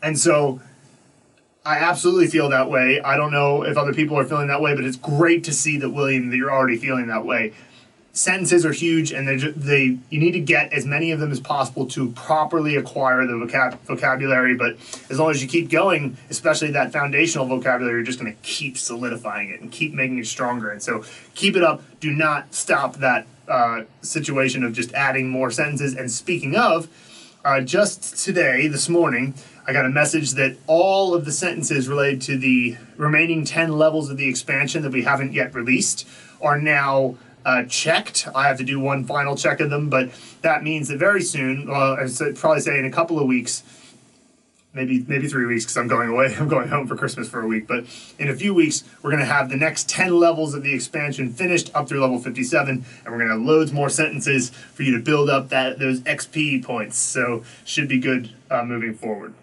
[0.03, 0.63] and so
[1.67, 3.03] I absolutely feel that way.
[3.03, 5.77] I don't know if other people are feeling that way, but it's great to see
[5.79, 7.53] that William that you're already feeling that way
[8.13, 11.41] sentences are huge, and they they you need to get as many of them as
[11.41, 14.55] possible to properly acquire the vocab, vocabulary.
[14.55, 14.77] But
[15.11, 18.77] as long as you keep going, especially that foundational vocabulary, you're just going to keep
[18.77, 20.71] solidifying it and keep making it stronger.
[20.71, 21.83] And so keep it up.
[22.01, 25.95] Do not stop that uh, situation of just adding more sentences.
[25.95, 26.89] And speaking of,
[27.45, 29.35] uh, just today, this morning,
[29.67, 34.11] I got a message that all of the sentences related to the remaining 10 levels
[34.11, 36.07] of the expansion that we haven't yet released
[36.41, 38.29] are now uh, checked.
[38.35, 40.11] I have to do one final check of them, but
[40.43, 43.63] that means that very soon, well, I'd probably say in a couple of weeks,
[44.75, 46.35] maybe maybe three weeks because I'm going away.
[46.39, 47.67] I'm going home for Christmas for a week.
[47.67, 47.85] But
[48.19, 51.33] in a few weeks, we're going to have the next 10 levels of the expansion
[51.33, 54.97] finished up through level 57, and we're going to have loads more sentences for you
[54.97, 56.97] to build up that those XP points.
[56.99, 59.35] So should be good uh, moving forward.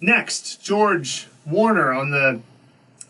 [0.00, 2.40] Next, George Warner on the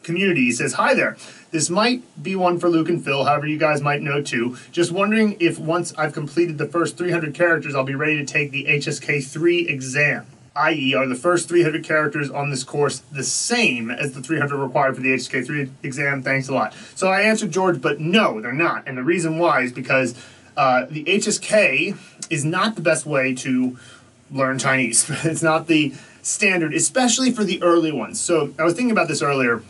[0.04, 1.16] community He says, "Hi there."
[1.50, 4.56] This might be one for Luke and Phil, however, you guys might know too.
[4.72, 8.50] Just wondering if once I've completed the first 300 characters, I'll be ready to take
[8.50, 13.90] the HSK 3 exam i.e., are the first 300 characters on this course the same
[13.90, 16.22] as the 300 required for the HSK3 exam?
[16.22, 16.74] Thanks a lot.
[16.94, 18.86] So I answered George, but no, they're not.
[18.86, 20.14] And the reason why is because
[20.56, 21.96] uh, the HSK
[22.30, 23.76] is not the best way to
[24.30, 25.10] learn Chinese.
[25.24, 28.20] it's not the standard, especially for the early ones.
[28.20, 29.62] So I was thinking about this earlier.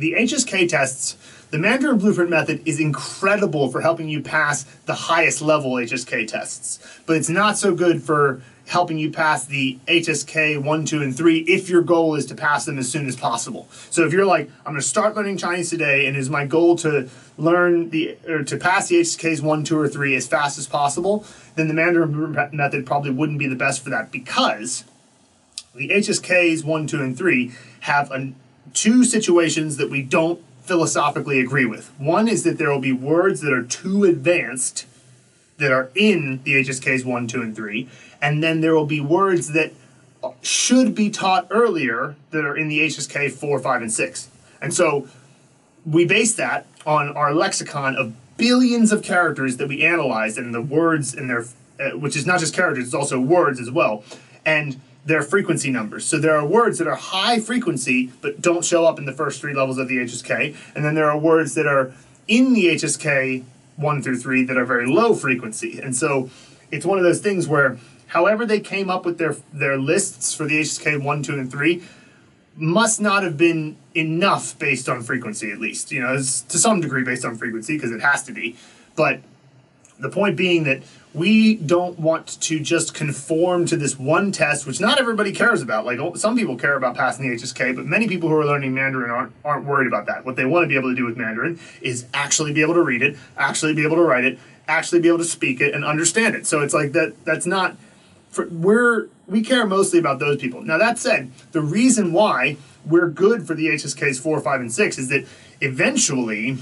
[0.00, 1.18] The HSK tests,
[1.50, 6.78] the Mandarin Blueprint method is incredible for helping you pass the highest level HSK tests,
[7.04, 11.40] but it's not so good for helping you pass the HSK 1, 2, and 3
[11.40, 13.68] if your goal is to pass them as soon as possible.
[13.90, 16.76] So if you're like, I'm going to start learning Chinese today and is my goal
[16.76, 20.66] to learn the or to pass the HSKs 1, 2, or 3 as fast as
[20.66, 24.84] possible, then the Mandarin Blueprint method probably wouldn't be the best for that because
[25.74, 28.34] the HSKs 1, 2, and 3 have an,
[28.74, 31.92] two situations that we don't philosophically agree with.
[31.98, 34.86] One is that there will be words that are too advanced
[35.58, 37.88] that are in the HSKs 1, 2, and 3
[38.22, 39.72] and then there will be words that
[40.42, 44.28] should be taught earlier that are in the HSK 4, 5, and 6.
[44.60, 45.08] And so
[45.86, 50.60] we base that on our lexicon of billions of characters that we analyzed and the
[50.60, 51.46] words in their,
[51.78, 54.04] uh, which is not just characters, it's also words as well,
[54.44, 56.04] and their frequency numbers.
[56.04, 59.40] So there are words that are high frequency but don't show up in the first
[59.40, 61.92] three levels of the HSK, and then there are words that are
[62.28, 63.44] in the HSK
[63.76, 65.80] 1 through 3 that are very low frequency.
[65.80, 66.30] And so
[66.70, 70.44] it's one of those things where however they came up with their their lists for
[70.44, 71.82] the HSK one, two, and three
[72.56, 75.90] must not have been enough based on frequency, at least.
[75.90, 78.56] You know, it's to some degree based on frequency because it has to be.
[78.96, 79.20] But
[79.98, 80.82] the point being that
[81.12, 85.84] we don't want to just conform to this one test, which not everybody cares about.
[85.84, 89.10] Like some people care about passing the HSK, but many people who are learning Mandarin
[89.10, 90.24] aren't, aren't worried about that.
[90.24, 92.82] What they want to be able to do with Mandarin is actually be able to
[92.82, 95.84] read it, actually be able to write it, actually be able to speak it and
[95.84, 96.46] understand it.
[96.46, 97.24] So it's like that.
[97.24, 97.76] That's not
[98.30, 100.62] for, we're we care mostly about those people.
[100.62, 104.96] Now that said, the reason why we're good for the HSKs four, five, and six
[104.98, 105.26] is that
[105.60, 106.58] eventually,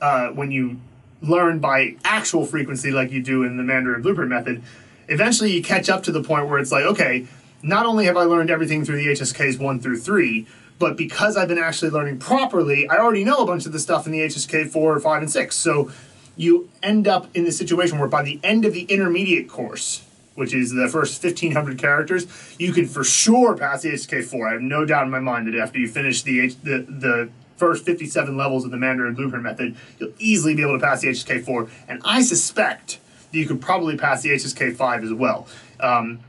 [0.00, 0.78] uh, when you
[1.20, 4.62] learn by actual frequency like you do in the Mandarin Blueprint method,
[5.08, 7.26] eventually you catch up to the point where it's like, okay,
[7.62, 10.46] not only have I learned everything through the HSKs one through three,
[10.78, 14.06] but because I've been actually learning properly, I already know a bunch of the stuff
[14.06, 15.56] in the HSK four, five, and six.
[15.56, 15.90] So
[16.36, 20.04] you end up in the situation where by the end of the intermediate course,
[20.36, 22.26] which is the first 1,500 characters,
[22.60, 24.48] you can for sure pass the HSK4.
[24.48, 27.28] I have no doubt in my mind that after you finish the, H- the, the
[27.58, 31.08] first 57 levels of the Mandarin Blueprint method, you'll easily be able to pass the
[31.08, 31.68] HSK4.
[31.88, 32.98] And I suspect
[33.30, 35.46] that you could probably pass the HSK5 as well.
[35.80, 36.20] Um,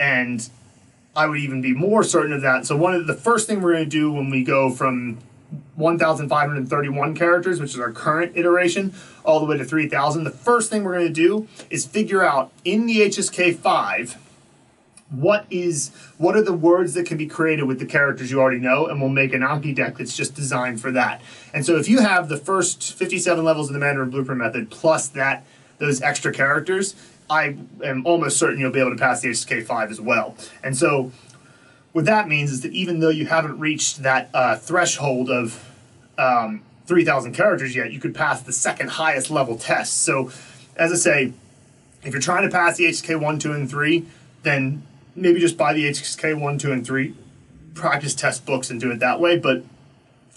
[0.00, 0.48] and
[1.14, 2.66] I would even be more certain of that.
[2.66, 5.18] So one of the first thing we're going to do when we go from
[5.76, 10.24] 1,531 characters, which is our current iteration, all the way to 3,000.
[10.24, 14.16] The first thing we're going to do is figure out in the HSK 5
[15.12, 18.58] what is what are the words that can be created with the characters you already
[18.58, 21.20] know and we'll make an Anki deck that's just designed for that.
[21.52, 25.08] And so if you have the first 57 levels of the Mandarin Blueprint method plus
[25.08, 25.44] that
[25.78, 26.94] those extra characters,
[27.28, 30.36] I am almost certain you'll be able to pass the HSK 5 as well.
[30.62, 31.12] And so
[31.92, 35.68] what that means is that even though you haven't reached that uh, threshold of
[36.18, 40.02] um, 3,000 characters yet, you could pass the second highest level test.
[40.02, 40.30] So,
[40.76, 41.32] as I say,
[42.02, 44.06] if you're trying to pass the HSK 1, 2, and 3,
[44.42, 44.82] then
[45.14, 47.14] maybe just buy the HSK 1, 2, and 3
[47.74, 49.38] practice test books and do it that way.
[49.38, 49.64] But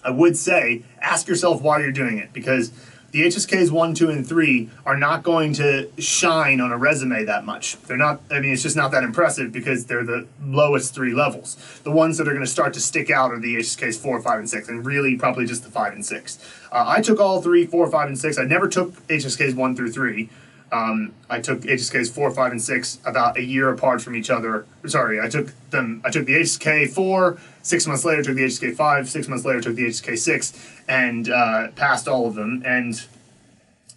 [0.04, 2.72] I would say ask yourself why you're doing it because
[3.16, 7.46] the HSKs 1, 2, and 3 are not going to shine on a resume that
[7.46, 7.82] much.
[7.84, 11.56] They're not, I mean, it's just not that impressive because they're the lowest three levels.
[11.86, 14.40] The ones that are going to start to stick out are the HSKs 4, 5,
[14.40, 16.40] and 6, and really probably just the 5 and 6.
[16.74, 18.38] Uh, I took all 3, 4, 5, and 6.
[18.38, 20.30] I never took HSKs 1 through 3.
[20.72, 24.66] Um, I took HSKs four, five, and six about a year apart from each other.
[24.86, 26.02] Sorry, I took them.
[26.04, 27.38] I took the HSK four.
[27.62, 29.08] Six months later, took the HSK five.
[29.08, 30.54] Six months later, took the HSK six,
[30.88, 32.64] and uh, passed all of them.
[32.66, 33.02] And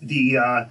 [0.02, 0.64] the uh,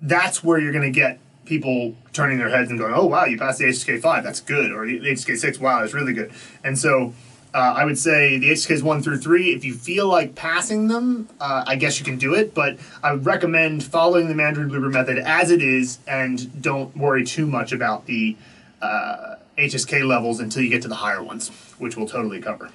[0.00, 3.38] that's where you're going to get people turning their heads and going, "Oh wow, you
[3.38, 4.24] passed the HSK five.
[4.24, 5.58] That's good," or the HSK six.
[5.58, 6.32] Wow, that's really good.
[6.62, 7.14] And so
[7.54, 9.54] uh, I would say the HSKs one through three.
[9.54, 12.52] If you feel like passing them, uh, I guess you can do it.
[12.52, 17.24] But I would recommend following the Mandarin Blueprint method as it is, and don't worry
[17.24, 18.36] too much about the
[18.82, 21.48] uh, HSK levels until you get to the higher ones,
[21.78, 22.70] which we'll totally cover.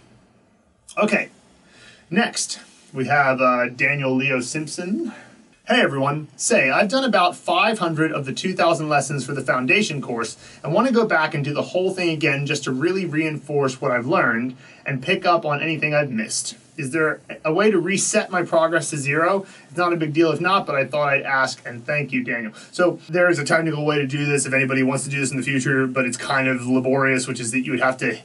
[0.98, 1.30] Okay,
[2.10, 2.60] next
[2.94, 5.14] we have uh, Daniel Leo Simpson.
[5.72, 10.36] Hey everyone, say, I've done about 500 of the 2000 lessons for the foundation course
[10.64, 13.80] and want to go back and do the whole thing again just to really reinforce
[13.80, 16.58] what I've learned and pick up on anything I've missed.
[16.76, 19.46] Is there a way to reset my progress to zero?
[19.68, 22.24] It's not a big deal if not, but I thought I'd ask and thank you,
[22.24, 22.54] Daniel.
[22.72, 25.30] So there is a technical way to do this if anybody wants to do this
[25.30, 28.18] in the future, but it's kind of laborious, which is that you would have to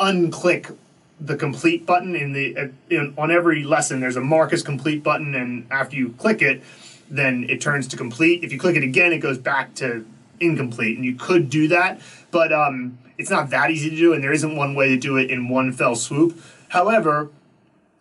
[0.00, 0.74] unclick
[1.20, 5.34] the complete button in the in, on every lesson there's a mark as complete button
[5.34, 6.62] and after you click it
[7.10, 8.44] then it turns to complete.
[8.44, 10.06] If you click it again, it goes back to
[10.40, 10.96] incomplete.
[10.96, 12.00] And you could do that,
[12.30, 15.16] but um, it's not that easy to do, and there isn't one way to do
[15.16, 16.40] it in one fell swoop.
[16.68, 17.30] However,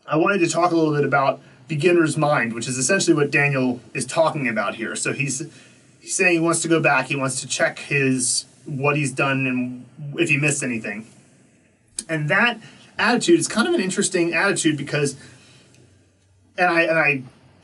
[0.05, 3.81] I wanted to talk a little bit about beginner's mind, which is essentially what Daniel
[3.93, 4.95] is talking about here.
[4.95, 5.39] So he's
[5.99, 9.47] he's saying he wants to go back, he wants to check his what he's done
[9.47, 9.85] and
[10.19, 11.07] if he missed anything.
[12.07, 12.59] And that
[12.97, 15.15] attitude is kind of an interesting attitude because
[16.57, 17.23] and I and I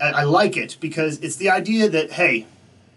[0.09, 2.45] I like it because it's the idea that hey,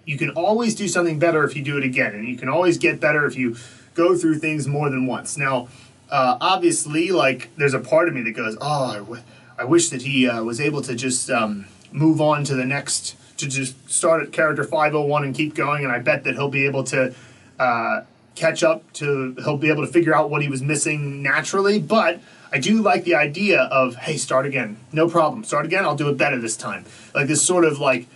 [0.05, 2.79] you can always do something better if you do it again, and you can always
[2.79, 3.57] get better if you
[3.95, 5.37] go through things more than once.
[5.37, 5.69] Now,
[6.11, 9.23] uh, obviously, like there's a part of me that goes, oh, I, w-
[9.59, 13.17] I wish that he uh, was able to just um, move on to the next,
[13.39, 16.67] to just start at character 501 and keep going, and I bet that he'll be
[16.67, 17.15] able to.
[17.59, 18.03] Uh,
[18.35, 22.21] catch up to he'll be able to figure out what he was missing naturally but
[22.53, 24.77] I do like the idea of, hey, start again.
[24.93, 25.45] No problem.
[25.45, 25.85] Start again.
[25.85, 26.85] I'll do it better this time.
[27.15, 28.07] Like this sort of like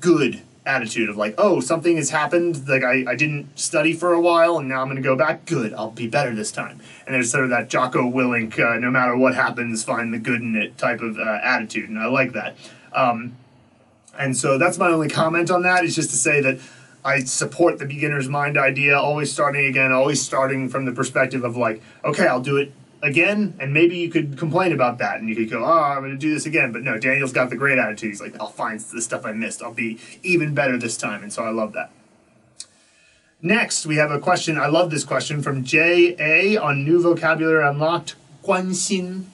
[0.00, 2.68] good attitude of like, oh, something has happened.
[2.68, 5.46] Like I, I didn't study for a while and now I'm going to go back.
[5.46, 5.74] Good.
[5.74, 6.80] I'll be better this time.
[7.06, 10.40] And there's sort of that Jocko Willink, uh, no matter what happens, find the good
[10.40, 11.88] in it type of uh, attitude.
[11.88, 12.56] And I like that.
[12.92, 13.36] Um,
[14.18, 16.58] and so that's my only comment on that is just to say that
[17.04, 21.56] I support the beginner's mind idea, always starting again, always starting from the perspective of
[21.56, 25.34] like, okay, I'll do it again, and maybe you could complain about that, and you
[25.34, 27.78] could go, "Oh, I'm going to do this again." But no, Daniel's got the great
[27.78, 28.10] attitude.
[28.10, 29.62] He's like, "I'll find the stuff I missed.
[29.62, 31.90] I'll be even better this time," and so I love that.
[33.42, 34.56] Next, we have a question.
[34.56, 38.14] I love this question from J A on New Vocabulary Unlocked.
[38.44, 39.24] Guanxin.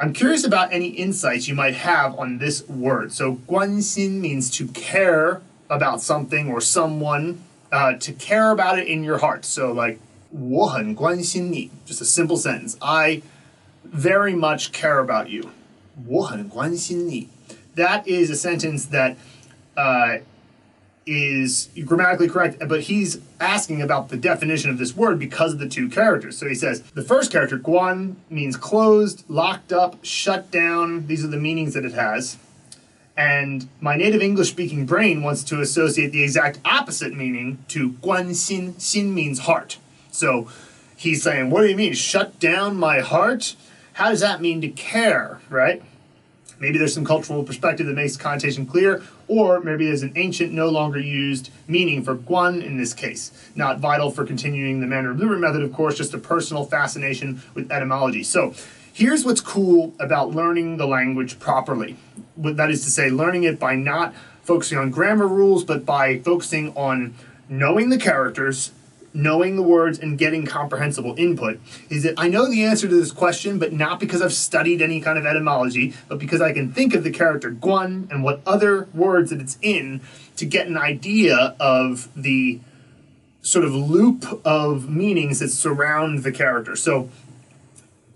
[0.00, 3.12] I'm curious about any insights you might have on this word.
[3.12, 7.42] So, guanxin means to care about something or someone,
[7.72, 9.44] uh, to care about it in your heart.
[9.44, 9.98] So, like
[10.31, 11.69] 我很关心你.
[11.85, 12.75] Just a simple sentence.
[12.79, 13.21] I
[13.83, 15.49] very much care about you.
[16.07, 17.27] 我很关心你.
[17.75, 19.15] That is a sentence that
[19.75, 20.19] uh,
[21.05, 25.67] is grammatically correct, but he's asking about the definition of this word because of the
[25.67, 26.37] two characters.
[26.37, 31.07] So he says the first character, guan, means closed, locked up, shut down.
[31.07, 32.37] These are the meanings that it has.
[33.15, 38.31] And my native English speaking brain wants to associate the exact opposite meaning to guan
[38.31, 38.73] xin.
[38.73, 39.77] Xin means heart.
[40.18, 40.48] So
[40.96, 41.94] he's saying, What do you mean?
[41.94, 43.54] Shut down my heart?
[43.94, 45.82] How does that mean to care, right?
[46.60, 50.68] Maybe there's some cultural perspective that makes connotation clear, or maybe there's an ancient, no
[50.68, 53.30] longer used meaning for guan in this case.
[53.54, 57.70] Not vital for continuing the Mandarin Blueprint method, of course, just a personal fascination with
[57.70, 58.24] etymology.
[58.24, 58.54] So
[58.92, 61.96] here's what's cool about learning the language properly.
[62.36, 64.12] That is to say, learning it by not
[64.42, 67.14] focusing on grammar rules, but by focusing on
[67.48, 68.72] knowing the characters,
[69.14, 73.12] knowing the words and getting comprehensible input is that I know the answer to this
[73.12, 76.94] question, but not because I've studied any kind of etymology, but because I can think
[76.94, 80.00] of the character guan and what other words that it's in
[80.36, 82.60] to get an idea of the
[83.42, 86.76] sort of loop of meanings that surround the character.
[86.76, 87.08] So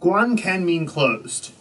[0.01, 1.53] guan can mean closed.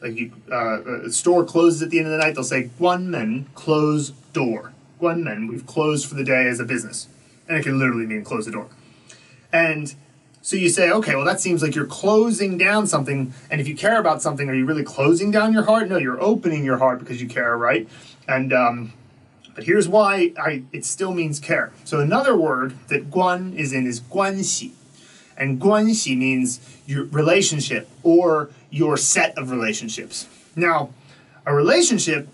[0.00, 3.06] Like you, uh, a store closes at the end of the night, they'll say guan
[3.06, 4.72] men close door.
[5.00, 7.08] Guan men, we've closed for the day as a business
[7.50, 8.68] and it can literally mean close the door.
[9.52, 9.94] And
[10.42, 13.34] So you say, okay, well, that seems like you're closing down something.
[13.50, 15.88] And if you care about something, are you really closing down your heart?
[15.88, 17.86] No, you're opening your heart because you care, right?
[18.26, 18.92] And um,
[19.54, 21.72] but here's why I it still means care.
[21.84, 24.72] So another word that guan is in is guanxi.
[25.36, 30.26] And guanxi means your relationship or your set of relationships.
[30.56, 30.90] Now,
[31.44, 32.28] a relationship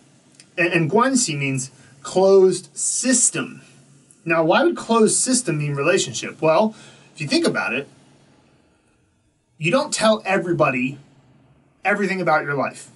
[0.57, 1.71] and, and guanxi means
[2.03, 3.63] closed system.
[4.27, 6.43] Now, why would closed system mean relationship?
[6.43, 6.75] Well,
[7.15, 7.89] if you think about it,
[9.57, 10.99] you don't tell everybody
[11.85, 12.91] everything about your life.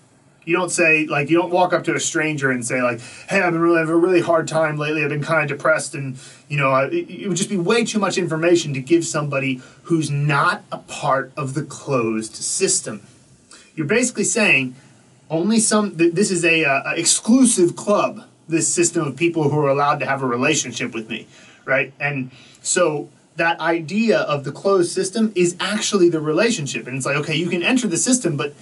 [0.45, 3.41] You don't say like you don't walk up to a stranger and say like, "Hey,
[3.41, 5.05] I've been really having a really hard time lately.
[5.05, 6.17] I've been kind of depressed, and
[6.49, 10.11] you know, I, it would just be way too much information to give somebody who's
[10.11, 13.03] not a part of the closed system."
[13.77, 14.75] You're basically saying
[15.29, 15.97] only some.
[15.97, 18.25] Th- this is a, uh, exclusive club.
[18.51, 21.27] This system of people who are allowed to have a relationship with me,
[21.65, 21.93] right?
[22.01, 22.31] And
[22.63, 27.37] so that idea of the closed system is actually the relationship, and it's like, okay,
[27.37, 28.55] you can enter the system, but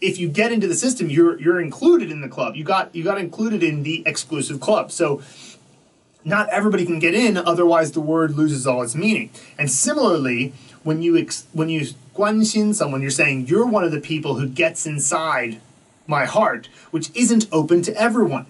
[0.00, 2.54] if you get into the system, you're you're included in the club.
[2.54, 4.92] You got you got included in the exclusive club.
[4.92, 5.22] So
[6.24, 9.30] not everybody can get in, otherwise the word loses all its meaning.
[9.58, 10.52] And similarly,
[10.82, 14.48] when you ex, when you guanxin someone, you're saying you're one of the people who
[14.48, 15.60] gets inside
[16.06, 18.46] my heart, which isn't open to everyone,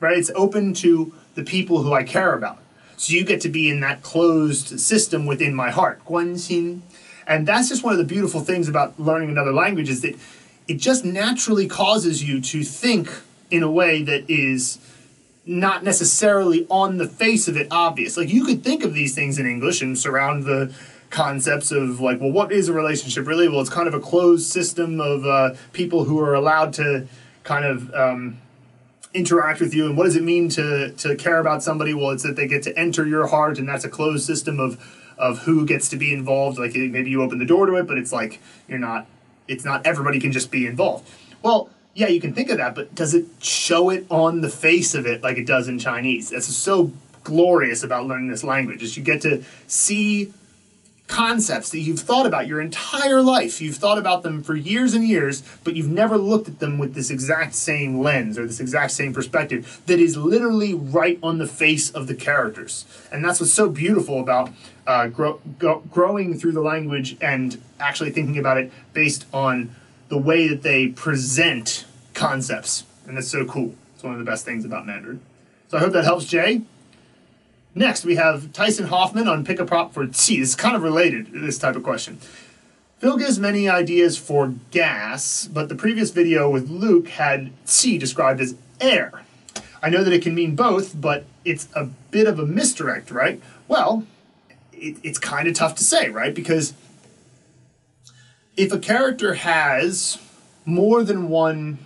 [0.00, 0.16] right?
[0.16, 2.58] It's open to the people who I care about.
[2.96, 6.80] So you get to be in that closed system within my heart, guanxin.
[7.26, 10.16] And that's just one of the beautiful things about learning another language is that
[10.66, 13.10] it just naturally causes you to think
[13.50, 14.78] in a way that is
[15.44, 18.16] not necessarily on the face of it obvious.
[18.16, 20.74] Like you could think of these things in English and surround the
[21.10, 23.48] concepts of like, well, what is a relationship really?
[23.48, 27.06] Well, it's kind of a closed system of uh, people who are allowed to
[27.44, 28.38] kind of um,
[29.14, 29.86] interact with you.
[29.86, 31.94] And what does it mean to to care about somebody?
[31.94, 34.78] Well, it's that they get to enter your heart, and that's a closed system of
[35.18, 36.58] of who gets to be involved.
[36.58, 39.06] Like maybe you open the door to it, but it's like you're not
[39.48, 41.08] it's not everybody can just be involved.
[41.42, 44.94] Well, yeah, you can think of that, but does it show it on the face
[44.94, 46.30] of it like it does in Chinese?
[46.30, 46.92] That's so
[47.24, 50.32] glorious about learning this language is you get to see
[51.06, 53.60] concepts that you've thought about your entire life.
[53.60, 56.94] You've thought about them for years and years, but you've never looked at them with
[56.94, 61.46] this exact same lens or this exact same perspective that is literally right on the
[61.46, 62.84] face of the characters.
[63.12, 64.50] And that's what's so beautiful about
[64.86, 69.74] uh, grow, go, growing through the language and actually thinking about it based on
[70.08, 71.84] the way that they present
[72.14, 72.84] concepts.
[73.06, 73.74] And that's so cool.
[73.94, 75.20] It's one of the best things about Mandarin.
[75.68, 76.62] So I hope that helps, Jay.
[77.78, 80.36] Next, we have Tyson Hoffman on Pick a Prop for T.
[80.36, 82.16] It's kind of related this type of question.
[83.00, 88.40] Phil gives many ideas for gas, but the previous video with Luke had T described
[88.40, 89.24] as air.
[89.82, 93.42] I know that it can mean both, but it's a bit of a misdirect, right?
[93.68, 94.06] Well,
[94.72, 96.34] it, it's kind of tough to say, right?
[96.34, 96.72] Because
[98.56, 100.16] if a character has
[100.64, 101.76] more than one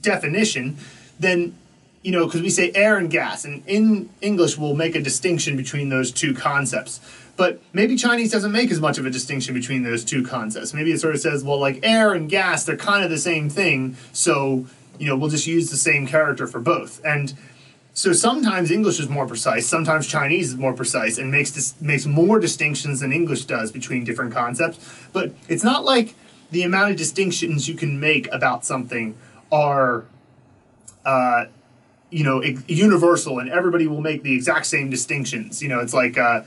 [0.00, 0.78] definition,
[1.18, 1.58] then
[2.02, 5.56] you know, because we say air and gas, and in English we'll make a distinction
[5.56, 7.00] between those two concepts.
[7.36, 10.74] But maybe Chinese doesn't make as much of a distinction between those two concepts.
[10.74, 13.48] Maybe it sort of says, well, like air and gas, they're kind of the same
[13.48, 14.66] thing, so,
[14.98, 17.00] you know, we'll just use the same character for both.
[17.04, 17.34] And
[17.92, 22.06] so sometimes English is more precise, sometimes Chinese is more precise, and makes this, makes
[22.06, 24.78] more distinctions than English does between different concepts.
[25.12, 26.14] But it's not like
[26.50, 29.16] the amount of distinctions you can make about something
[29.52, 30.04] are.
[31.04, 31.46] Uh,
[32.10, 35.62] you know universal and everybody will make the exact same distinctions.
[35.62, 36.42] You know it's like uh,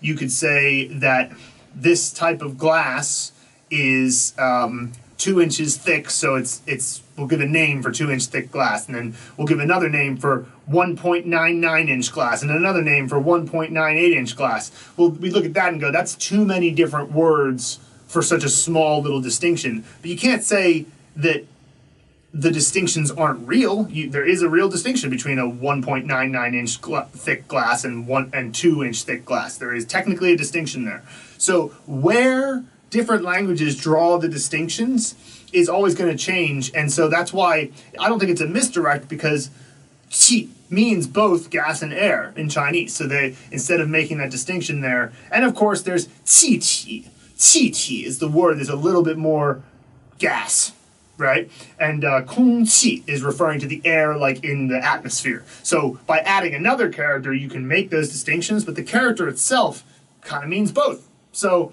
[0.00, 1.32] you could say that
[1.74, 3.32] this type of glass
[3.70, 8.26] is um, two inches thick so it's it's we'll give a name for two inch
[8.26, 13.08] thick glass and then we'll give another name for 1.99 inch glass and another name
[13.08, 14.72] for 1.98 inch glass.
[14.96, 18.48] Well we look at that and go that's too many different words for such a
[18.48, 19.84] small little distinction.
[20.00, 20.86] But you can't say
[21.16, 21.46] that
[22.34, 23.88] the distinctions aren't real.
[23.90, 26.78] You, there is a real distinction between a 1.99 inch
[27.12, 29.58] thick glass and one and two inch thick glass.
[29.58, 31.02] There is technically a distinction there.
[31.36, 35.14] So where different languages draw the distinctions
[35.52, 39.08] is always going to change, and so that's why I don't think it's a misdirect
[39.08, 39.50] because
[40.10, 42.94] qi means both gas and air in Chinese.
[42.94, 47.08] So they instead of making that distinction there, and of course there's qi qi.
[47.36, 48.56] Qi qi is the word.
[48.56, 49.62] There's a little bit more
[50.18, 50.72] gas
[51.22, 51.50] right?
[51.78, 55.44] And uh, 空气 is referring to the air, like in the atmosphere.
[55.62, 59.84] So by adding another character, you can make those distinctions, but the character itself
[60.20, 61.08] kind of means both.
[61.32, 61.72] So,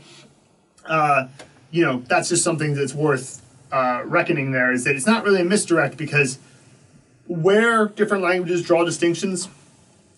[0.86, 1.28] uh,
[1.72, 5.42] you know, that's just something that's worth uh, reckoning there is that it's not really
[5.42, 6.40] a misdirect because
[7.28, 9.50] where different languages draw distinctions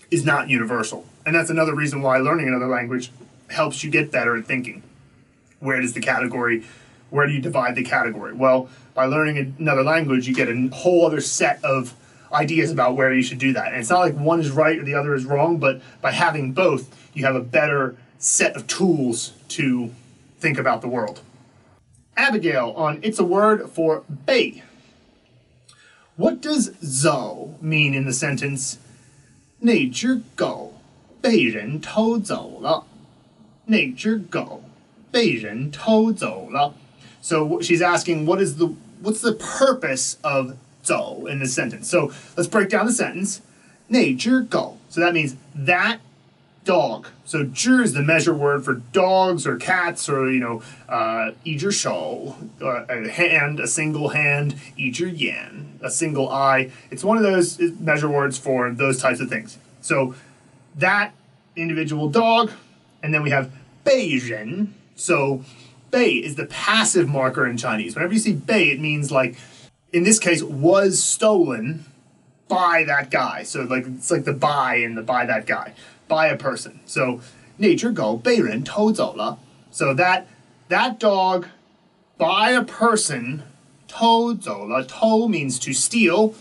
[0.09, 1.05] is not universal.
[1.25, 3.11] And that's another reason why learning another language
[3.49, 4.84] helps you get better at thinking.
[5.59, 6.63] Where does the category,
[7.09, 8.34] where do you divide the category?
[8.34, 11.95] Well, by learning another language, you get a whole other set of
[12.32, 13.68] ideas about where you should do that.
[13.68, 16.53] And it's not like one is right or the other is wrong, but by having
[16.53, 19.93] both, you have a better set of tools to
[20.39, 21.20] think about the world.
[22.16, 24.62] Abigail on It's a Word for Bay.
[26.16, 28.78] What does zo mean in the sentence?
[29.59, 30.80] 那只狗
[31.20, 32.87] 被人偷走了。
[33.66, 34.62] 那只狗
[35.11, 36.74] 被人偷走了。
[37.22, 41.89] so she's asking, what is the what's the purpose of zhu in this sentence?
[41.89, 43.41] So let's break down the sentence.
[43.89, 44.78] Nature go.
[44.89, 45.99] So that means that
[46.63, 47.07] dog.
[47.26, 51.72] So zhu is the measure word for dogs or cats or, you know, uh, ijir
[51.72, 56.72] shou, uh, a hand, a single hand, ijir yan, a single eye.
[56.89, 59.57] It's one of those measure words for those types of things.
[59.82, 60.15] So
[60.76, 61.13] that
[61.55, 62.51] individual dog,
[63.03, 63.51] and then we have
[63.86, 64.69] beijin.
[64.95, 65.43] So
[65.92, 67.96] bei is the passive marker in Chinese.
[67.96, 69.36] Whenever you see bei, it means like,
[69.94, 71.86] in this case, was stolen
[72.48, 73.44] by that guy.
[73.44, 75.74] So like it's like the by and the by that guy,
[76.08, 76.80] by a person.
[76.86, 77.22] So
[77.58, 78.94] nature go bei ren tou.
[79.72, 80.28] So that
[80.70, 81.48] that dog
[82.18, 83.44] by a person
[83.88, 84.86] to zola.
[84.86, 86.36] To means to steal,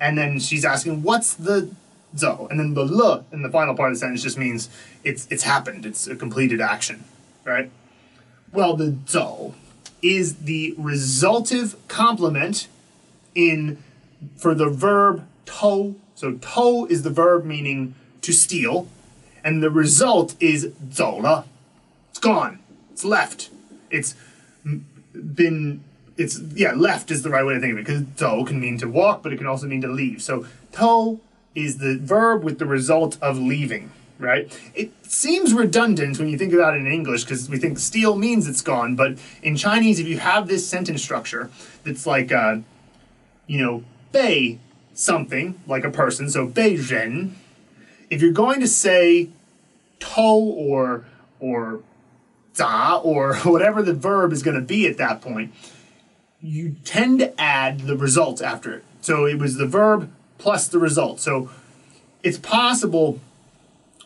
[0.00, 1.70] and then she's asking what's the
[2.16, 4.68] zo, and then the le in the final part of the sentence just means
[5.04, 5.86] it's it's happened.
[5.86, 7.04] It's a completed action,
[7.44, 7.70] right?
[8.52, 9.54] well, the Zol
[10.02, 12.68] is the resultive complement
[13.34, 13.82] in
[14.36, 15.94] for the verb to.
[16.14, 18.88] So to is the verb meaning to steal,
[19.44, 21.44] and the result is zola.
[22.10, 22.60] It's gone.
[22.92, 23.50] It's left.
[23.90, 24.14] It's
[25.12, 25.84] been.
[26.16, 26.72] It's yeah.
[26.72, 29.22] Left is the right way to think of it because to can mean to walk,
[29.22, 30.22] but it can also mean to leave.
[30.22, 31.20] So to
[31.54, 34.50] is the verb with the result of leaving right?
[34.74, 38.48] It seems redundant when you think about it in English because we think steal means
[38.48, 41.50] it's gone, but in Chinese, if you have this sentence structure
[41.84, 42.58] that's like, uh,
[43.46, 44.58] you know, bei
[44.94, 47.32] something, like a person, so bei zhen,
[48.10, 49.28] if you're going to say
[49.98, 51.04] to or
[51.40, 51.80] or
[52.54, 55.52] da or whatever the verb is going to be at that point,
[56.40, 58.84] you tend to add the result after it.
[59.00, 61.20] So it was the verb plus the result.
[61.20, 61.50] So
[62.22, 63.20] it's possible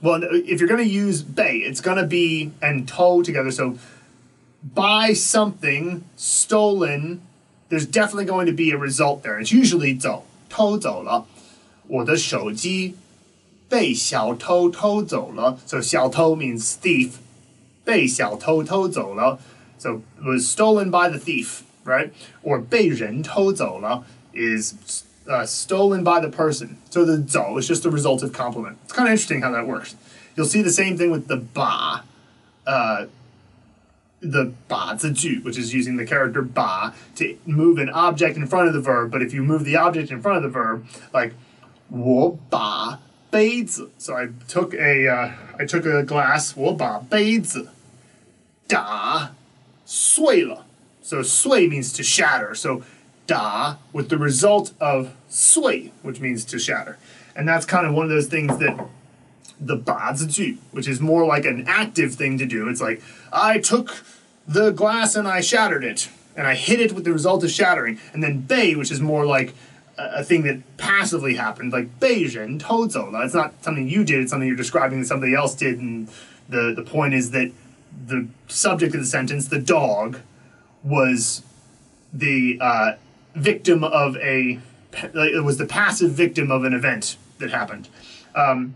[0.01, 3.51] Well, if you're going to use bay, it's going to be and to together.
[3.51, 3.77] So
[4.61, 7.21] buy something stolen,
[7.69, 9.39] there's definitely going to be a result there.
[9.39, 11.25] It's usually 走偷走了
[11.87, 12.95] 我的手机
[13.69, 15.57] 被小偷偷走了。
[15.65, 17.13] So 小偷 means thief.
[17.83, 19.39] 被小偷偷走了.
[19.77, 22.09] So it was stolen by the thief, right?
[22.43, 24.73] Or 被人偷走了 is
[25.28, 26.78] uh, stolen by the person.
[26.90, 28.78] So the zo is just a resultive complement.
[28.84, 29.96] It's kind of interesting how that works.
[30.36, 32.04] You'll see the same thing with the ba.
[32.66, 33.06] Uh,
[34.20, 38.68] the ba ziju, which is using the character ba to move an object in front
[38.68, 39.10] of the verb.
[39.10, 41.32] But if you move the object in front of the verb, like
[41.88, 43.00] wo ba
[43.32, 43.88] beizi.
[43.98, 47.68] So I took a uh, I took a glass wo ba beizi
[48.68, 49.28] da
[49.84, 50.64] sui le.
[51.02, 52.54] So sui means to shatter.
[52.54, 52.84] So
[53.30, 56.98] da with the result of sui, which means to shatter.
[57.36, 58.88] And that's kind of one of those things that
[59.60, 60.16] the ba
[60.72, 62.68] which is more like an active thing to do.
[62.68, 63.00] It's like,
[63.32, 64.04] I took
[64.48, 68.00] the glass and I shattered it, and I hit it with the result of shattering.
[68.12, 69.54] And then bei, which is more like
[69.96, 73.12] a, thing that passively happened, like beijing tozo.
[73.12, 75.78] Now, it's not something you did, it's something you're describing that somebody else did.
[75.78, 76.08] And
[76.48, 77.52] the, the point is that
[78.06, 80.18] the subject of the sentence, the dog,
[80.82, 81.42] was
[82.12, 82.92] the uh,
[83.33, 84.59] victim of a,
[85.13, 87.89] it was the passive victim of an event that happened.
[88.33, 88.75] Um,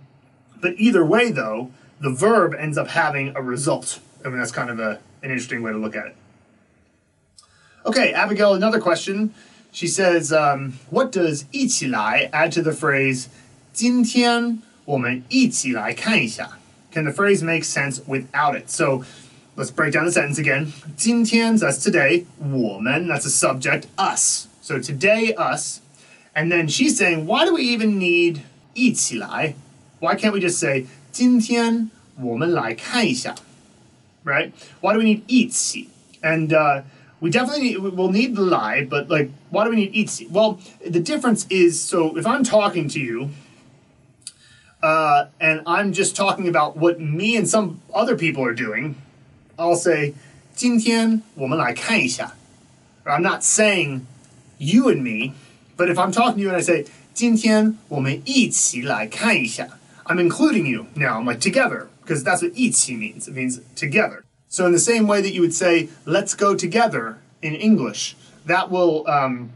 [0.62, 4.00] but either way, though, the verb ends up having a result.
[4.24, 6.16] I mean, that's kind of a, an interesting way to look at it.
[7.86, 9.34] Okay, Abigail, another question.
[9.72, 13.28] She says, um, what does 一起来 add to the phrase
[13.72, 16.58] 今天我们一起来看一下?
[16.92, 18.70] Can the phrase make sense without it?
[18.70, 19.04] So
[19.57, 20.73] Let's break down the sentence again.
[20.97, 22.27] 今天, that's today.
[22.41, 23.87] 我们, that's a subject.
[23.97, 24.49] Us.
[24.61, 25.81] So today, us.
[26.35, 28.41] And then she's saying, why do we even need
[28.75, 29.55] 一起来?
[30.01, 31.91] Why can't we just say 今天
[32.21, 33.37] 我们来看一下?
[34.25, 34.51] Right?
[34.81, 35.89] Why do we need 一起?
[36.21, 36.83] And uh,
[37.21, 40.27] we definitely need, we'll need the lai, but like, why do we need 一起?
[40.33, 43.31] Well, the difference is, so if I'm talking to you,
[44.83, 48.97] uh, and I'm just talking about what me and some other people are doing,
[49.58, 50.14] I'll say,
[50.56, 52.34] 今天我们来看一下.
[53.06, 54.02] I'm not saying
[54.58, 55.34] you and me,
[55.78, 59.68] but if I'm talking to you and I say, 今天我们一起来看一下,
[60.06, 61.20] I'm including you now.
[61.20, 63.28] I'm like, together, because that's what 一起 means.
[63.28, 64.24] It means together.
[64.48, 68.72] So in the same way that you would say, let's go together in English, that
[68.72, 69.52] will, um,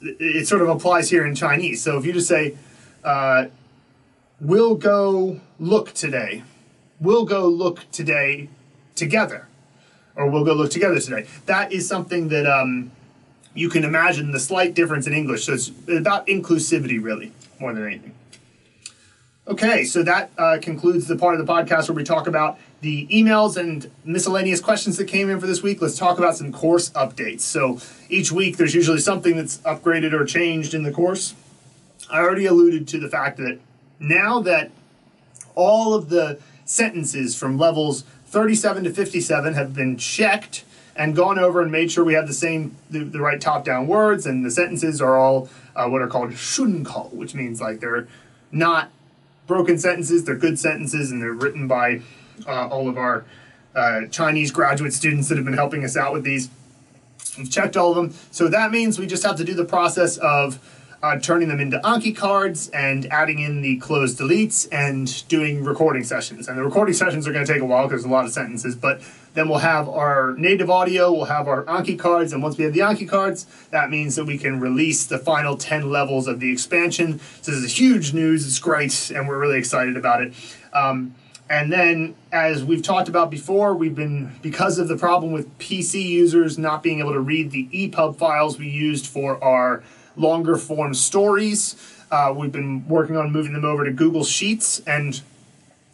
[0.00, 1.82] it sort of applies here in Chinese.
[1.82, 2.56] So if you just say,
[3.04, 3.46] uh,
[4.40, 6.42] we'll go look today,
[7.00, 8.48] we'll go look today
[8.97, 9.47] together,
[10.15, 11.27] or we'll go look together today.
[11.45, 12.91] That is something that um,
[13.53, 15.45] you can imagine the slight difference in English.
[15.45, 18.13] So it's about inclusivity, really, more than anything.
[19.47, 23.07] Okay, so that uh, concludes the part of the podcast where we talk about the
[23.07, 25.81] emails and miscellaneous questions that came in for this week.
[25.81, 27.41] Let's talk about some course updates.
[27.41, 27.79] So
[28.09, 31.33] each week there's usually something that's upgraded or changed in the course.
[32.11, 33.59] I already alluded to the fact that
[33.99, 34.69] now that
[35.55, 40.63] all of the sentences from levels 37 to 57 have been checked
[40.95, 43.87] and gone over and made sure we have the same the, the right top down
[43.87, 48.07] words and the sentences are all uh, what are called shunkao, which means like they're
[48.51, 48.89] not
[49.47, 50.25] broken sentences.
[50.25, 52.01] They're good sentences, and they're written by
[52.45, 53.25] uh, all of our
[53.73, 56.49] uh, Chinese graduate students that have been helping us out with these.
[57.37, 58.13] We've checked all of them.
[58.31, 60.59] So that means we just have to do the process of
[61.07, 66.03] uh, turning them into Anki cards and adding in the cloze deletes and doing recording
[66.03, 66.47] sessions.
[66.47, 68.31] And the recording sessions are going to take a while because there's a lot of
[68.31, 69.01] sentences, but
[69.33, 72.73] then we'll have our native audio, we'll have our Anki cards, and once we have
[72.73, 76.51] the Anki cards, that means that we can release the final 10 levels of the
[76.51, 77.19] expansion.
[77.41, 80.33] So this is huge news, it's great, and we're really excited about it.
[80.73, 81.15] Um,
[81.49, 86.03] and then, as we've talked about before, we've been, because of the problem with PC
[86.03, 89.81] users not being able to read the EPUB files we used for our
[90.17, 91.75] longer form stories.
[92.11, 94.79] Uh, we've been working on moving them over to Google Sheets.
[94.87, 95.21] And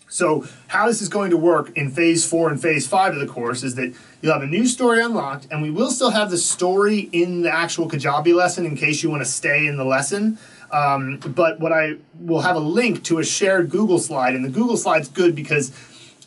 [0.07, 3.25] so, how this is going to work in phase four and phase five of the
[3.25, 6.37] course is that you'll have a new story unlocked, and we will still have the
[6.37, 10.37] story in the actual Kajabi lesson in case you want to stay in the lesson.
[10.71, 14.49] Um, but what I will have a link to a shared Google slide, and the
[14.49, 15.71] Google slide's good because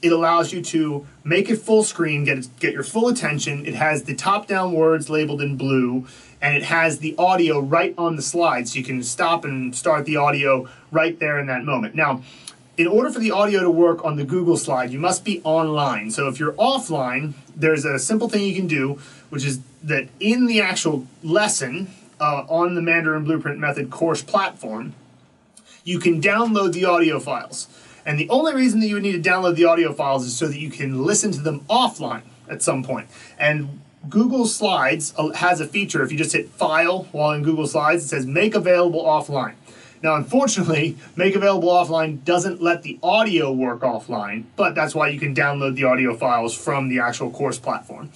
[0.03, 3.67] it allows you to make it full screen, get get your full attention.
[3.67, 6.07] It has the top down words labeled in blue
[6.41, 10.05] and it has the audio right on the slide so you can stop and start
[10.05, 11.95] the audio right there in that moment.
[11.95, 12.22] Now,
[12.76, 16.11] in order for the audio to work on the Google slide, you must be online.
[16.11, 20.47] So if you're offline, there's a simple thing you can do, which is that in
[20.47, 21.89] the actual lesson
[22.20, 24.95] uh, on the Mandarin Blueprint Method course platform,
[25.84, 27.68] you can download the audio files.
[28.05, 30.47] And the only reason that you would need to download the audio files is so
[30.47, 33.09] that you can listen to them offline at some point.
[33.39, 36.03] And Google Slides uh, has a feature.
[36.03, 39.55] If you just hit File while in Google Slides, it says Make Available Offline.
[40.03, 45.19] Now, unfortunately, Make Available Offline doesn't let the audio work offline, but that's why you
[45.19, 48.11] can download the audio files from the actual course platform.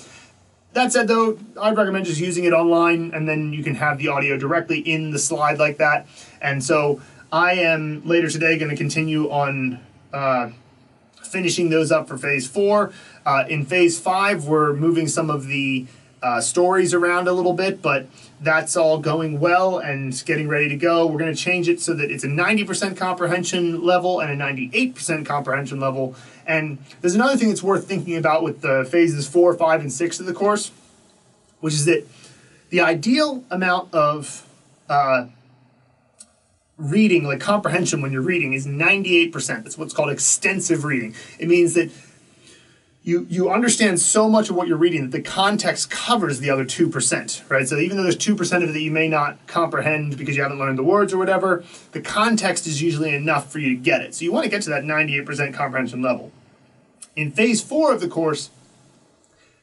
[0.72, 4.08] That said, though, I'd recommend just using it online, and then you can have the
[4.08, 6.06] audio directly in the slide like that.
[6.40, 7.00] And so,
[7.32, 9.80] I am later today going to continue on
[10.12, 10.50] uh,
[11.30, 12.92] finishing those up for phase four.
[13.24, 15.86] Uh, in phase five, we're moving some of the
[16.22, 18.06] uh, stories around a little bit, but
[18.40, 21.06] that's all going well and getting ready to go.
[21.06, 25.24] We're going to change it so that it's a 90% comprehension level and a 98%
[25.24, 26.14] comprehension level.
[26.46, 30.20] And there's another thing that's worth thinking about with the phases four, five, and six
[30.20, 30.72] of the course,
[31.60, 32.06] which is that
[32.70, 34.46] the ideal amount of
[34.88, 35.26] uh,
[36.76, 39.32] reading, like comprehension when you're reading, is 98%.
[39.62, 41.14] That's what's called extensive reading.
[41.38, 41.90] It means that
[43.10, 46.64] you you understand so much of what you're reading that the context covers the other
[46.64, 47.68] 2%, right?
[47.68, 50.60] So even though there's 2% of it that you may not comprehend because you haven't
[50.60, 54.14] learned the words or whatever, the context is usually enough for you to get it.
[54.14, 56.30] So you want to get to that 98% comprehension level.
[57.16, 58.50] In phase 4 of the course,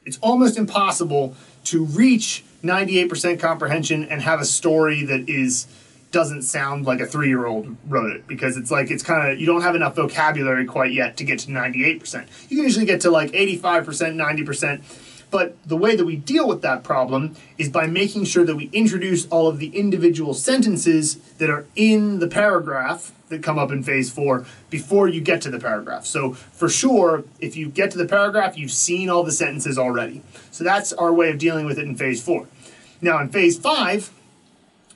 [0.04, 1.34] it's almost impossible
[1.64, 5.66] to reach 98% comprehension and have a story that is
[6.10, 9.38] doesn't sound like a three year old wrote it because it's like it's kind of
[9.38, 12.26] you don't have enough vocabulary quite yet to get to 98%.
[12.48, 15.04] You can usually get to like 85%, 90%.
[15.30, 18.70] But the way that we deal with that problem is by making sure that we
[18.72, 23.82] introduce all of the individual sentences that are in the paragraph that come up in
[23.82, 26.06] phase four before you get to the paragraph.
[26.06, 30.22] So, for sure, if you get to the paragraph, you've seen all the sentences already.
[30.50, 32.46] So, that's our way of dealing with it in phase four.
[33.02, 34.10] Now, in phase five,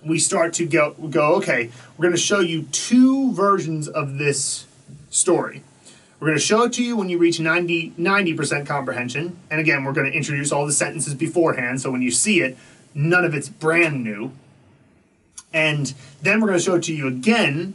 [0.05, 4.67] we start to go, go okay, we're going to show you two versions of this
[5.11, 5.63] story.
[6.19, 9.37] We're going to show it to you when you reach 90, 90% comprehension.
[9.51, 12.57] And again, we're going to introduce all the sentences beforehand, so when you see it,
[12.95, 14.33] none of it's brand new.
[15.53, 15.93] And
[16.23, 17.75] then we're going to show it to you again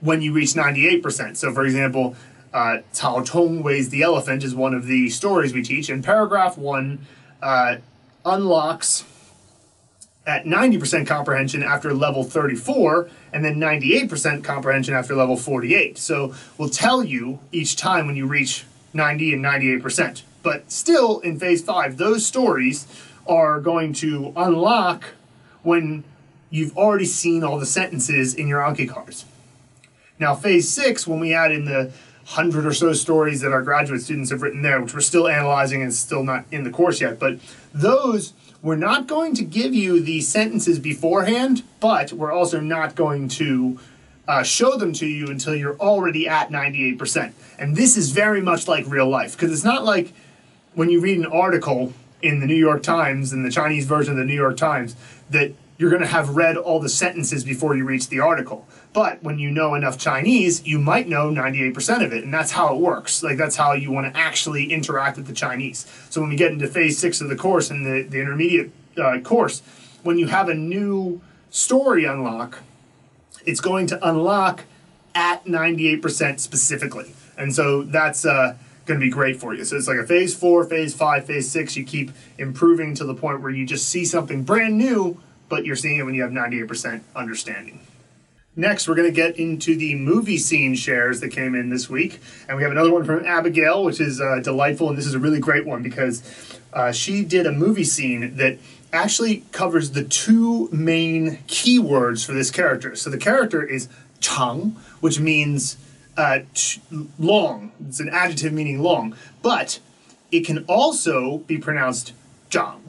[0.00, 1.36] when you reach 98%.
[1.36, 2.16] So, for example,
[2.52, 6.56] uh, Cao Chong weighs the elephant is one of the stories we teach, and paragraph
[6.58, 7.06] one
[7.42, 7.76] uh,
[8.24, 9.04] unlocks
[10.26, 15.96] at 90% comprehension after level 34 and then 98% comprehension after level 48.
[15.98, 20.22] So we'll tell you each time when you reach 90 and 98%.
[20.42, 22.86] But still in phase 5 those stories
[23.26, 25.04] are going to unlock
[25.62, 26.04] when
[26.50, 29.24] you've already seen all the sentences in your Anki cards.
[30.18, 31.92] Now phase 6 when we add in the
[32.34, 35.82] 100 or so stories that our graduate students have written there which we're still analyzing
[35.82, 37.38] and still not in the course yet, but
[37.72, 43.28] those we're not going to give you the sentences beforehand, but we're also not going
[43.28, 43.78] to
[44.28, 47.32] uh, show them to you until you're already at 98%.
[47.58, 50.12] And this is very much like real life, because it's not like
[50.74, 51.92] when you read an article
[52.22, 54.94] in the New York Times, in the Chinese version of the New York Times,
[55.30, 58.68] that you're going to have read all the sentences before you reach the article.
[58.92, 62.74] But when you know enough Chinese, you might know 98% of it, and that's how
[62.74, 63.22] it works.
[63.22, 65.86] Like, that's how you want to actually interact with the Chinese.
[66.10, 69.20] So, when we get into phase six of the course and the, the intermediate uh,
[69.20, 69.62] course,
[70.02, 71.20] when you have a new
[71.50, 72.58] story unlock,
[73.46, 74.64] it's going to unlock
[75.14, 77.14] at 98% specifically.
[77.36, 79.64] And so that's uh, going to be great for you.
[79.64, 81.76] So it's like a phase four, phase five, phase six.
[81.76, 85.20] You keep improving to the point where you just see something brand new
[85.50, 87.80] but you're seeing it when you have 98% understanding.
[88.56, 92.18] Next, we're going to get into the movie scene shares that came in this week.
[92.48, 94.88] And we have another one from Abigail, which is uh, delightful.
[94.88, 98.58] And this is a really great one because uh, she did a movie scene that
[98.92, 102.96] actually covers the two main keywords for this character.
[102.96, 103.88] So the character is
[104.18, 105.76] Chang, which means
[106.16, 106.80] uh, ch-
[107.20, 107.70] long.
[107.88, 109.14] It's an adjective meaning long.
[109.42, 109.78] But
[110.32, 112.14] it can also be pronounced
[112.50, 112.80] Zhang.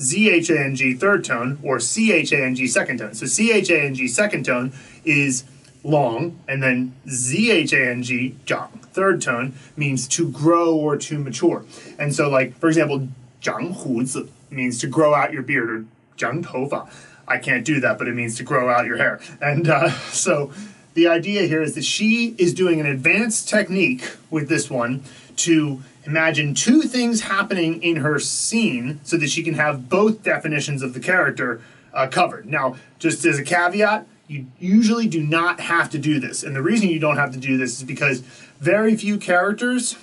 [0.00, 3.14] Z-H-A-N-G third tone or C-H-A-N-G second tone.
[3.14, 4.72] So C-H-A-N-G second tone
[5.04, 5.44] is
[5.82, 11.64] long, and then Z-H-A-N-G, zhang, third tone, means to grow or to mature.
[11.98, 13.08] And so, like, for example,
[13.42, 15.84] zhang huzi means to grow out your beard, or
[16.16, 16.88] zhang tofa.
[17.26, 19.20] I can't do that, but it means to grow out your hair.
[19.40, 20.52] And uh, so
[20.94, 25.02] the idea here is that she is doing an advanced technique with this one
[25.36, 30.82] to imagine two things happening in her scene so that she can have both definitions
[30.82, 31.60] of the character
[31.94, 32.46] uh, covered.
[32.46, 36.44] Now, just as a caveat, you usually do not have to do this.
[36.44, 38.20] And the reason you don't have to do this is because
[38.60, 39.96] very few characters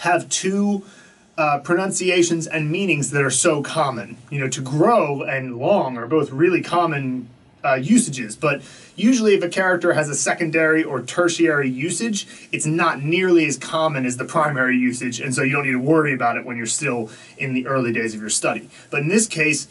[0.00, 0.84] have two
[1.38, 4.18] uh, pronunciations and meanings that are so common.
[4.30, 7.30] You know, to grow and long are both really common
[7.64, 8.60] uh, usages, but
[8.96, 14.04] usually if a character has a secondary or tertiary usage, it's not nearly as common
[14.04, 16.66] as the primary usage, and so you don't need to worry about it when you're
[16.66, 18.68] still in the early days of your study.
[18.90, 19.68] But in this case,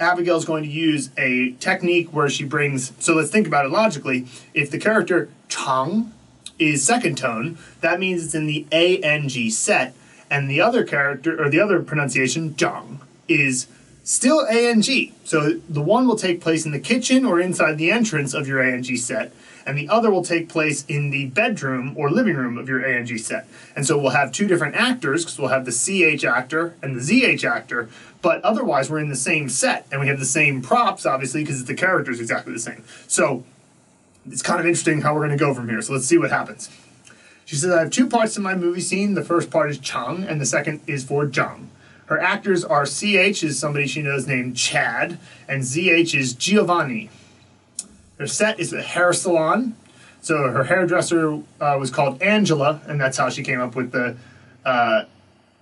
[0.00, 4.26] Abigail's going to use a technique where she brings, so let's think about it logically.
[4.54, 6.12] If the character Chang
[6.58, 9.94] is second tone, that means it's in the ANG set,
[10.30, 13.66] and the other character, or the other pronunciation, Zhang, is
[14.02, 15.12] still ANG.
[15.24, 18.62] So the one will take place in the kitchen or inside the entrance of your
[18.62, 19.32] ANG set,
[19.70, 23.16] and the other will take place in the bedroom or living room of your ANG
[23.18, 23.46] set.
[23.76, 27.00] And so we'll have two different actors because we'll have the CH actor and the
[27.00, 27.88] ZH actor,
[28.20, 31.66] but otherwise we're in the same set and we have the same props, obviously, because
[31.66, 32.82] the character is exactly the same.
[33.06, 33.44] So
[34.26, 35.80] it's kind of interesting how we're going to go from here.
[35.82, 36.68] So let's see what happens.
[37.44, 39.14] She says, I have two parts to my movie scene.
[39.14, 41.66] The first part is Chang, and the second is for Zhang.
[42.06, 47.08] Her actors are CH is somebody she knows named Chad, and ZH is Giovanni.
[48.20, 49.74] Her set is a hair salon.
[50.20, 54.14] So her hairdresser uh, was called Angela, and that's how she came up with the
[54.62, 55.04] uh,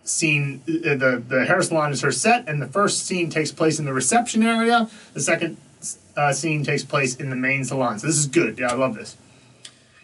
[0.03, 0.61] scene.
[0.67, 3.85] Uh, the the hair salon is her set, and the first scene takes place in
[3.85, 4.91] the reception area.
[5.15, 5.57] The second
[6.17, 8.01] uh, scene takes place in the main salon.
[8.01, 8.59] So this is good.
[8.59, 9.17] Yeah, I love this.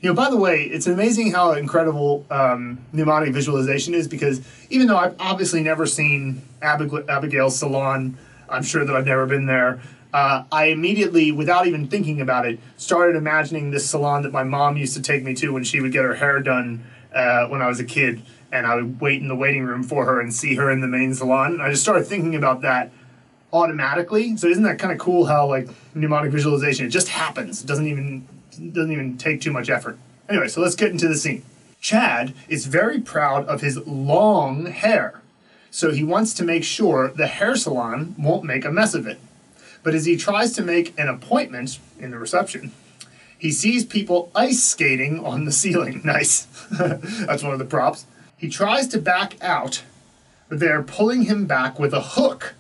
[0.00, 4.86] You know, by the way, it's amazing how incredible um, mnemonic visualization is because even
[4.86, 8.16] though I've obviously never seen Abig- Abigail's salon,
[8.48, 9.80] I'm sure that I've never been there.
[10.14, 14.76] Uh, I immediately, without even thinking about it, started imagining this salon that my mom
[14.76, 17.66] used to take me to when she would get her hair done uh, when I
[17.66, 20.54] was a kid, and I would wait in the waiting room for her and see
[20.54, 21.54] her in the main salon.
[21.54, 22.92] And I just started thinking about that
[23.52, 24.36] automatically.
[24.36, 27.64] So isn't that kind of cool how like mnemonic visualization it just happens?
[27.64, 28.28] It doesn't even
[28.72, 29.98] doesn't even take too much effort.
[30.28, 31.42] Anyway, so let's get into the scene.
[31.80, 35.22] Chad is very proud of his long hair,
[35.72, 39.18] so he wants to make sure the hair salon won't make a mess of it.
[39.84, 42.72] But as he tries to make an appointment in the reception,
[43.38, 46.00] he sees people ice skating on the ceiling.
[46.04, 46.46] Nice.
[46.70, 48.06] That's one of the props.
[48.36, 49.84] He tries to back out,
[50.48, 52.54] but they're pulling him back with a hook,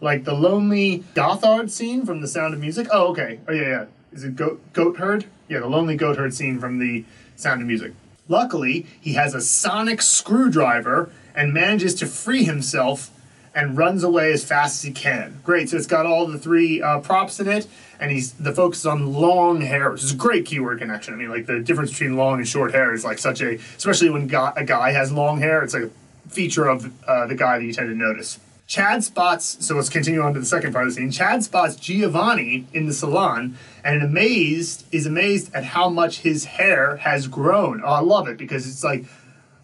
[0.00, 2.88] like the lonely Goatherd scene from The Sound of Music.
[2.92, 3.40] Oh, okay.
[3.48, 5.26] Oh, yeah, yeah is it goat, goat herd?
[5.48, 7.04] Yeah, the lonely goat herd scene from the
[7.36, 7.92] Sound of Music.
[8.28, 13.10] Luckily, he has a sonic screwdriver and manages to free himself
[13.56, 15.40] and runs away as fast as he can.
[15.42, 15.70] Great.
[15.70, 17.66] So it's got all the three uh, props in it,
[17.98, 21.14] and he's the focus is on long hair, which is a great keyword connection.
[21.14, 24.10] I mean, like the difference between long and short hair is like such a, especially
[24.10, 25.90] when a guy has long hair, it's like a
[26.28, 28.38] feature of uh, the guy that you tend to notice.
[28.66, 31.10] Chad spots, so let's continue on to the second part of the scene.
[31.10, 36.96] Chad spots Giovanni in the salon and amazed is amazed at how much his hair
[36.96, 37.80] has grown.
[37.82, 39.04] Oh, I love it because it's like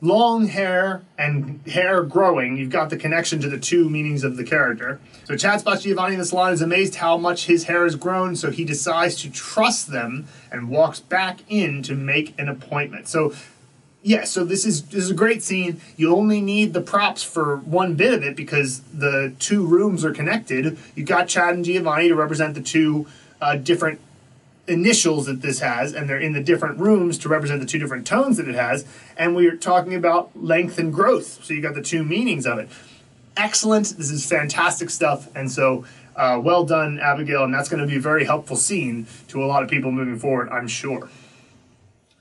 [0.03, 2.59] long hair and hair growing.
[2.59, 5.01] You've got the connection to the two meanings of the character.
[5.25, 8.35] So Chad spots Giovanni in the salon is amazed how much his hair has grown,
[8.35, 13.07] so he decides to trust them and walks back in to make an appointment.
[13.07, 13.33] So
[14.03, 15.81] yeah, so this is this is a great scene.
[15.97, 20.13] You only need the props for one bit of it because the two rooms are
[20.13, 20.77] connected.
[20.97, 23.07] You got Chad and Giovanni to represent the two
[23.41, 24.01] uh, different
[24.69, 28.07] initials that this has, and they're in the different rooms to represent the two different
[28.07, 28.85] tones that it has.
[29.17, 32.69] And we're talking about length and growth, so you got the two meanings of it.
[33.37, 33.97] Excellent.
[33.97, 35.85] This is fantastic stuff, and so.
[36.15, 39.47] Uh, well done, Abigail, and that's going to be a very helpful scene to a
[39.47, 41.09] lot of people moving forward, I'm sure.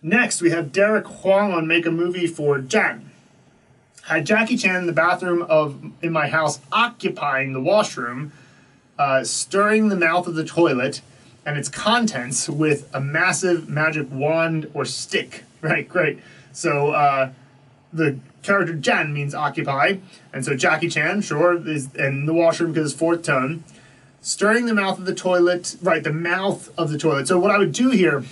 [0.01, 3.11] Next, we have Derek Huang on Make a Movie for Jan.
[4.03, 8.31] Had Jackie Chan in the bathroom of in my house occupying the washroom,
[8.97, 11.01] uh, stirring the mouth of the toilet
[11.45, 15.43] and its contents with a massive magic wand or stick.
[15.63, 16.17] Right, great.
[16.53, 17.33] So uh,
[17.93, 19.97] the character Zhan means occupy,
[20.33, 23.63] and so Jackie Chan, sure, is in the washroom because it's fourth tone.
[24.21, 27.27] Stirring the mouth of the toilet, right, the mouth of the toilet.
[27.27, 28.23] So what I would do here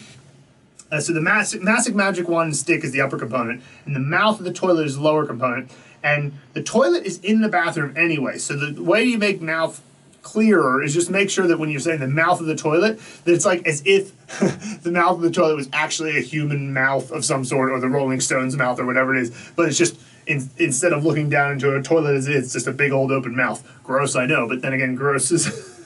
[0.92, 4.00] uh, so the massive, massive magic wand and stick is the upper component, and the
[4.00, 5.72] mouth of the toilet is the lower component.
[6.02, 8.38] And the toilet is in the bathroom anyway.
[8.38, 9.82] So the way you make mouth
[10.22, 13.34] clearer is just make sure that when you're saying the mouth of the toilet, that
[13.34, 14.16] it's like as if
[14.84, 17.90] the mouth of the toilet was actually a human mouth of some sort, or the
[17.90, 19.52] Rolling Stones mouth, or whatever it is.
[19.56, 22.72] But it's just in, instead of looking down into a toilet as it's just a
[22.72, 23.68] big old open mouth.
[23.84, 25.84] Gross, I know, but then again, gross is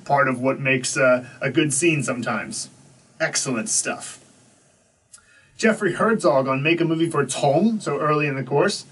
[0.04, 2.70] part of what makes uh, a good scene sometimes.
[3.20, 4.20] Excellent stuff.
[5.56, 8.86] Jeffrey Herzog on Make a Movie for Tom, so early in the course.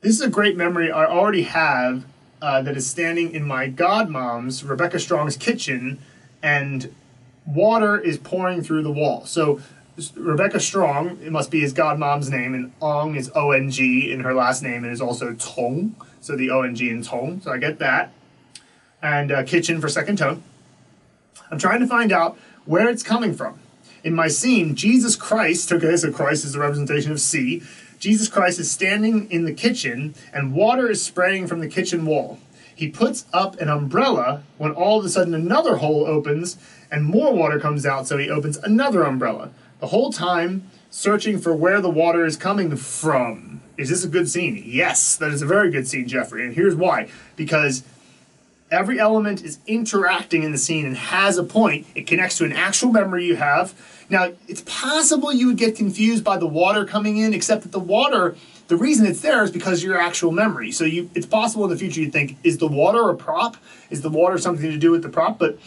[0.00, 2.04] This is a great memory I already have
[2.40, 5.98] uh, that is standing in my godmom's, Rebecca Strong's kitchen,
[6.42, 6.94] and
[7.46, 9.24] water is pouring through the wall.
[9.26, 9.60] So
[10.14, 14.20] Rebecca Strong, it must be his godmom's name, and Ong is O N G in
[14.20, 17.40] her last name, and is also Cong, so the O N G in Cong.
[17.40, 18.12] So I get that.
[19.02, 20.42] And uh, kitchen for second tone.
[21.50, 23.58] I'm trying to find out where it's coming from
[24.04, 27.62] in my scene, Jesus Christ, okay, so Christ is the representation of C.
[27.98, 32.38] Jesus Christ is standing in the kitchen and water is spraying from the kitchen wall.
[32.74, 36.56] He puts up an umbrella when all of a sudden another hole opens
[36.90, 39.50] and more water comes out, so he opens another umbrella.
[39.80, 43.60] The whole time searching for where the water is coming from.
[43.76, 44.62] Is this a good scene?
[44.64, 46.44] Yes, that is a very good scene, Jeffrey.
[46.44, 47.08] And here's why.
[47.36, 47.82] Because
[48.70, 51.86] every element is interacting in the scene and has a point.
[51.94, 53.74] It connects to an actual memory you have.
[54.10, 57.80] Now, it's possible you would get confused by the water coming in, except that the
[57.80, 58.36] water,
[58.68, 60.72] the reason it's there is because your actual memory.
[60.72, 63.56] So you, it's possible in the future you think, is the water a prop?
[63.90, 65.38] Is the water something to do with the prop?
[65.38, 65.58] But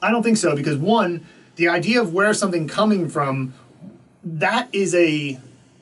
[0.00, 3.54] I don't think so because one, the idea of where something coming from,
[4.24, 5.38] that is a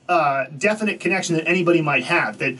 [0.08, 2.38] uh, definite connection that anybody might have.
[2.38, 2.58] That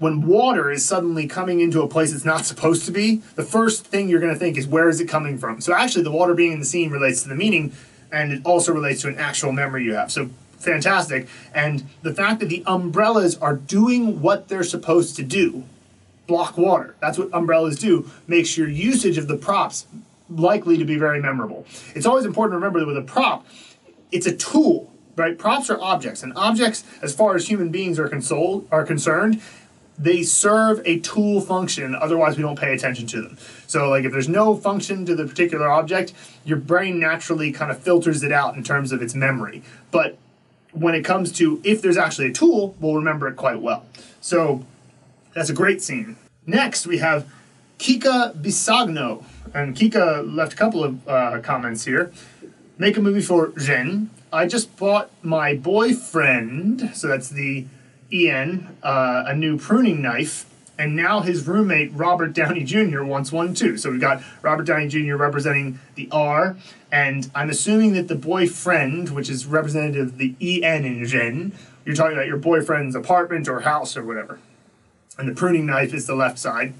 [0.00, 3.84] when water is suddenly coming into a place it's not supposed to be, the first
[3.84, 5.60] thing you're going to think is where is it coming from?
[5.60, 7.74] So actually, the water being in the scene relates to the meaning,
[8.10, 10.10] and it also relates to an actual memory you have.
[10.10, 11.28] So fantastic.
[11.54, 15.64] And the fact that the umbrellas are doing what they're supposed to do,
[16.26, 16.96] block water.
[17.00, 18.10] That's what umbrellas do.
[18.26, 19.86] Makes your usage of the props
[20.30, 21.66] likely to be very memorable.
[21.94, 23.46] It's always important to remember that with a prop,
[24.10, 25.36] it's a tool right?
[25.38, 29.42] Props are objects, and objects, as far as human beings are console are concerned,
[30.00, 33.36] they serve a tool function otherwise we don't pay attention to them.
[33.66, 37.78] So like if there's no function to the particular object your brain naturally kind of
[37.78, 39.62] filters it out in terms of its memory.
[39.90, 40.16] But
[40.72, 43.84] when it comes to if there's actually a tool we'll remember it quite well.
[44.20, 44.64] So
[45.34, 46.16] that's a great scene.
[46.46, 47.30] Next we have
[47.78, 49.24] kika bisagno.
[49.52, 52.12] And kika left a couple of uh, comments here.
[52.78, 54.10] Make a movie for Ren.
[54.32, 57.66] I just bought my boyfriend so that's the
[58.12, 60.46] Ian uh, a new pruning knife,
[60.78, 63.02] and now his roommate Robert Downey Jr.
[63.02, 63.76] wants one too.
[63.76, 65.16] So we've got Robert Downey Jr.
[65.16, 66.56] representing the R,
[66.90, 71.52] and I'm assuming that the boyfriend, which is representative of the EN in Ren,
[71.84, 74.38] you're talking about your boyfriend's apartment or house or whatever.
[75.18, 76.74] And the pruning knife is the left side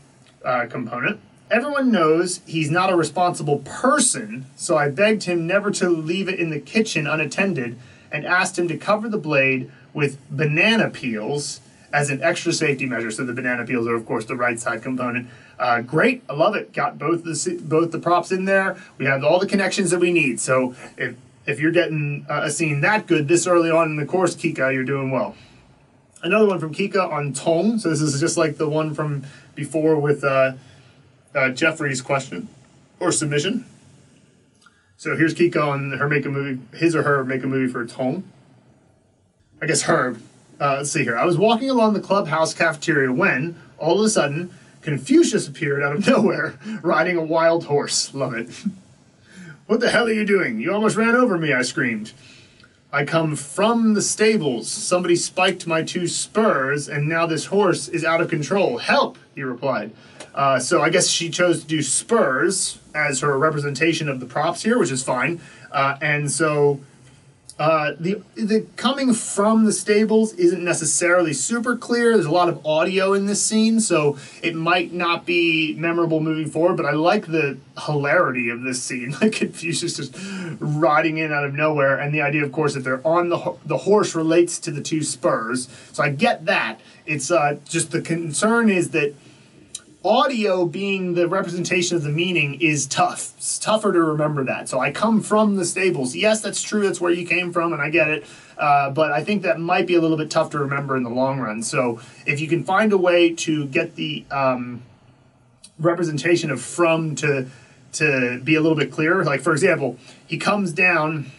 [0.45, 1.20] uh, component.
[1.51, 6.39] Everyone knows he's not a responsible person, so I begged him never to leave it
[6.39, 7.76] in the kitchen unattended
[8.12, 11.61] and asked him to cover the blade with banana peels
[11.93, 13.11] as an extra safety measure.
[13.11, 15.28] So the banana peels are, of course, the right side component.
[15.59, 16.72] Uh, great, I love it.
[16.72, 18.76] Got both the both the props in there.
[18.99, 20.41] We have all the connections that we need.
[20.41, 21.16] So if
[21.47, 24.72] if you're getting uh, a scene that good this early on in the course, Kika,
[24.72, 25.34] you're doing well.
[26.22, 27.78] Another one from Kika on Cong.
[27.78, 29.24] So this is just like the one from
[29.55, 30.53] before with uh,
[31.34, 32.49] uh, Jeffrey's question
[32.99, 33.66] or submission.
[34.97, 37.86] So here's Kika on her make a movie, his or her make a movie for
[37.86, 38.22] Cong.
[39.62, 40.22] I guess Herb.
[40.61, 41.16] Uh, let's see here.
[41.16, 44.50] I was walking along the clubhouse cafeteria when, all of a sudden,
[44.82, 48.14] Confucius appeared out of nowhere, riding a wild horse.
[48.14, 48.48] Love it.
[49.66, 50.61] what the hell are you doing?
[50.61, 52.12] You almost ran over me, I screamed.
[52.92, 54.68] I come from the stables.
[54.68, 58.78] Somebody spiked my two spurs, and now this horse is out of control.
[58.78, 59.92] Help, he replied.
[60.34, 64.62] Uh, so I guess she chose to do spurs as her representation of the props
[64.62, 65.40] here, which is fine.
[65.70, 66.80] Uh, and so
[67.61, 72.14] uh, the the coming from the stables isn't necessarily super clear.
[72.14, 76.50] There's a lot of audio in this scene, so it might not be memorable moving
[76.50, 76.78] forward.
[76.78, 80.16] But I like the hilarity of this scene, like Confucius just
[80.58, 83.76] riding in out of nowhere, and the idea, of course, that they're on the the
[83.76, 85.68] horse relates to the two spurs.
[85.92, 86.80] So I get that.
[87.04, 89.14] It's uh, just the concern is that
[90.05, 93.34] audio being the representation of the meaning is tough.
[93.36, 94.68] It's tougher to remember that.
[94.68, 96.16] So I come from the stables.
[96.16, 96.82] Yes, that's true.
[96.82, 98.24] That's where you came from, and I get it.
[98.57, 101.11] Uh, but I think that might be a little bit tough to remember in the
[101.11, 101.62] long run.
[101.62, 104.82] So if you can find a way to get the um,
[105.78, 107.48] representation of from to
[107.92, 111.32] to be a little bit clearer, like for example, he comes down.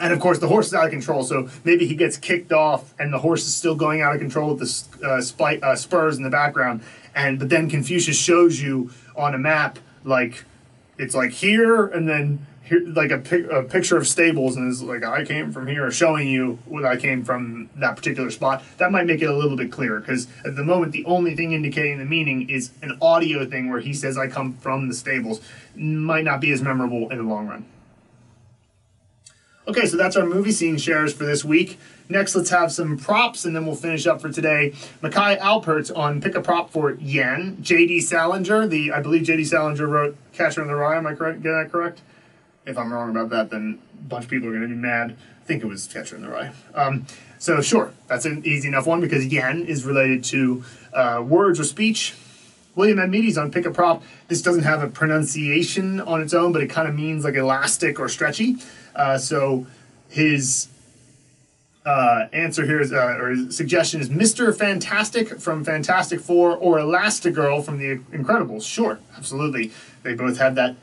[0.00, 1.24] And of course, the horse is out of control.
[1.24, 4.54] So maybe he gets kicked off, and the horse is still going out of control
[4.54, 6.82] with the uh, uh, spurs in the background
[7.18, 10.44] and but then Confucius shows you on a map like
[10.96, 14.80] it's like here and then here like a, pic, a picture of stables and it's
[14.82, 18.92] like I came from here showing you what I came from that particular spot that
[18.92, 21.98] might make it a little bit clearer because at the moment the only thing indicating
[21.98, 25.40] the meaning is an audio thing where he says I come from the stables
[25.74, 27.64] might not be as memorable in the long run.
[29.68, 31.78] Okay, so that's our movie scene shares for this week.
[32.08, 34.72] Next, let's have some props, and then we'll finish up for today.
[35.02, 37.58] Mackay Alpert on Pick a Prop for Yen.
[37.60, 38.00] J.D.
[38.00, 39.44] Salinger, the I believe J.D.
[39.44, 40.96] Salinger wrote Catcher in the Rye.
[40.96, 41.42] Am I correct?
[41.42, 42.00] Get that correct?
[42.64, 45.14] If I'm wrong about that, then a bunch of people are going to be mad.
[45.42, 46.52] I think it was Catcher in the Rye.
[46.74, 47.06] Um,
[47.38, 50.64] so sure, that's an easy enough one because yen is related to
[50.94, 52.14] uh, words or speech.
[52.74, 54.02] William Admedes on Pick a Prop.
[54.28, 58.00] This doesn't have a pronunciation on its own, but it kind of means like elastic
[58.00, 58.56] or stretchy.
[58.98, 59.66] Uh, so
[60.08, 60.68] his
[61.86, 64.54] uh, answer here is, uh, or his suggestion is Mr.
[64.54, 68.68] Fantastic from Fantastic Four or Elastigirl from The Incredibles.
[68.68, 69.72] Sure, absolutely.
[70.02, 70.76] They both have that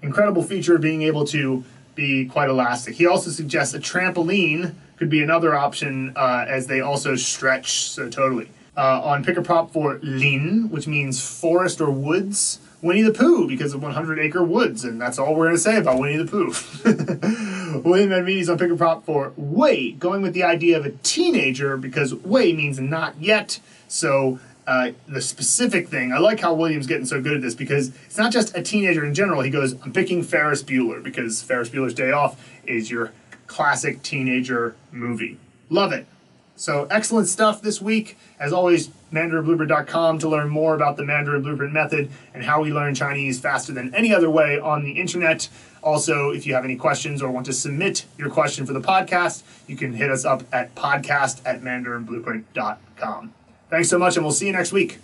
[0.00, 1.64] incredible feature of being able to
[1.94, 2.94] be quite elastic.
[2.94, 8.08] He also suggests a trampoline could be another option uh, as they also stretch so
[8.08, 8.48] totally.
[8.76, 13.48] Uh, on pick a prop for Lin, which means forest or woods, Winnie the Pooh
[13.48, 16.24] because of 100 Acre Woods, and that's all we're going to say about Winnie the
[16.24, 17.82] Pooh.
[17.84, 21.76] William Admedes on pick a prop for Wei, going with the idea of a teenager
[21.76, 23.60] because Wei means not yet.
[23.88, 27.94] So uh, the specific thing, I like how William's getting so good at this because
[28.06, 29.42] it's not just a teenager in general.
[29.42, 33.12] He goes, I'm picking Ferris Bueller because Ferris Bueller's Day Off is your
[33.46, 35.38] classic teenager movie.
[35.68, 36.06] Love it.
[36.56, 38.16] So excellent stuff this week.
[38.40, 42.94] As always, mandarinblueprint.com to learn more about the Mandarin Blueprint method and how we learn
[42.94, 45.48] Chinese faster than any other way on the internet.
[45.82, 49.42] Also, if you have any questions or want to submit your question for the podcast,
[49.66, 53.32] you can hit us up at podcast at mandarinblueprint.com.
[53.70, 54.98] Thanks so much, and we'll see you next week.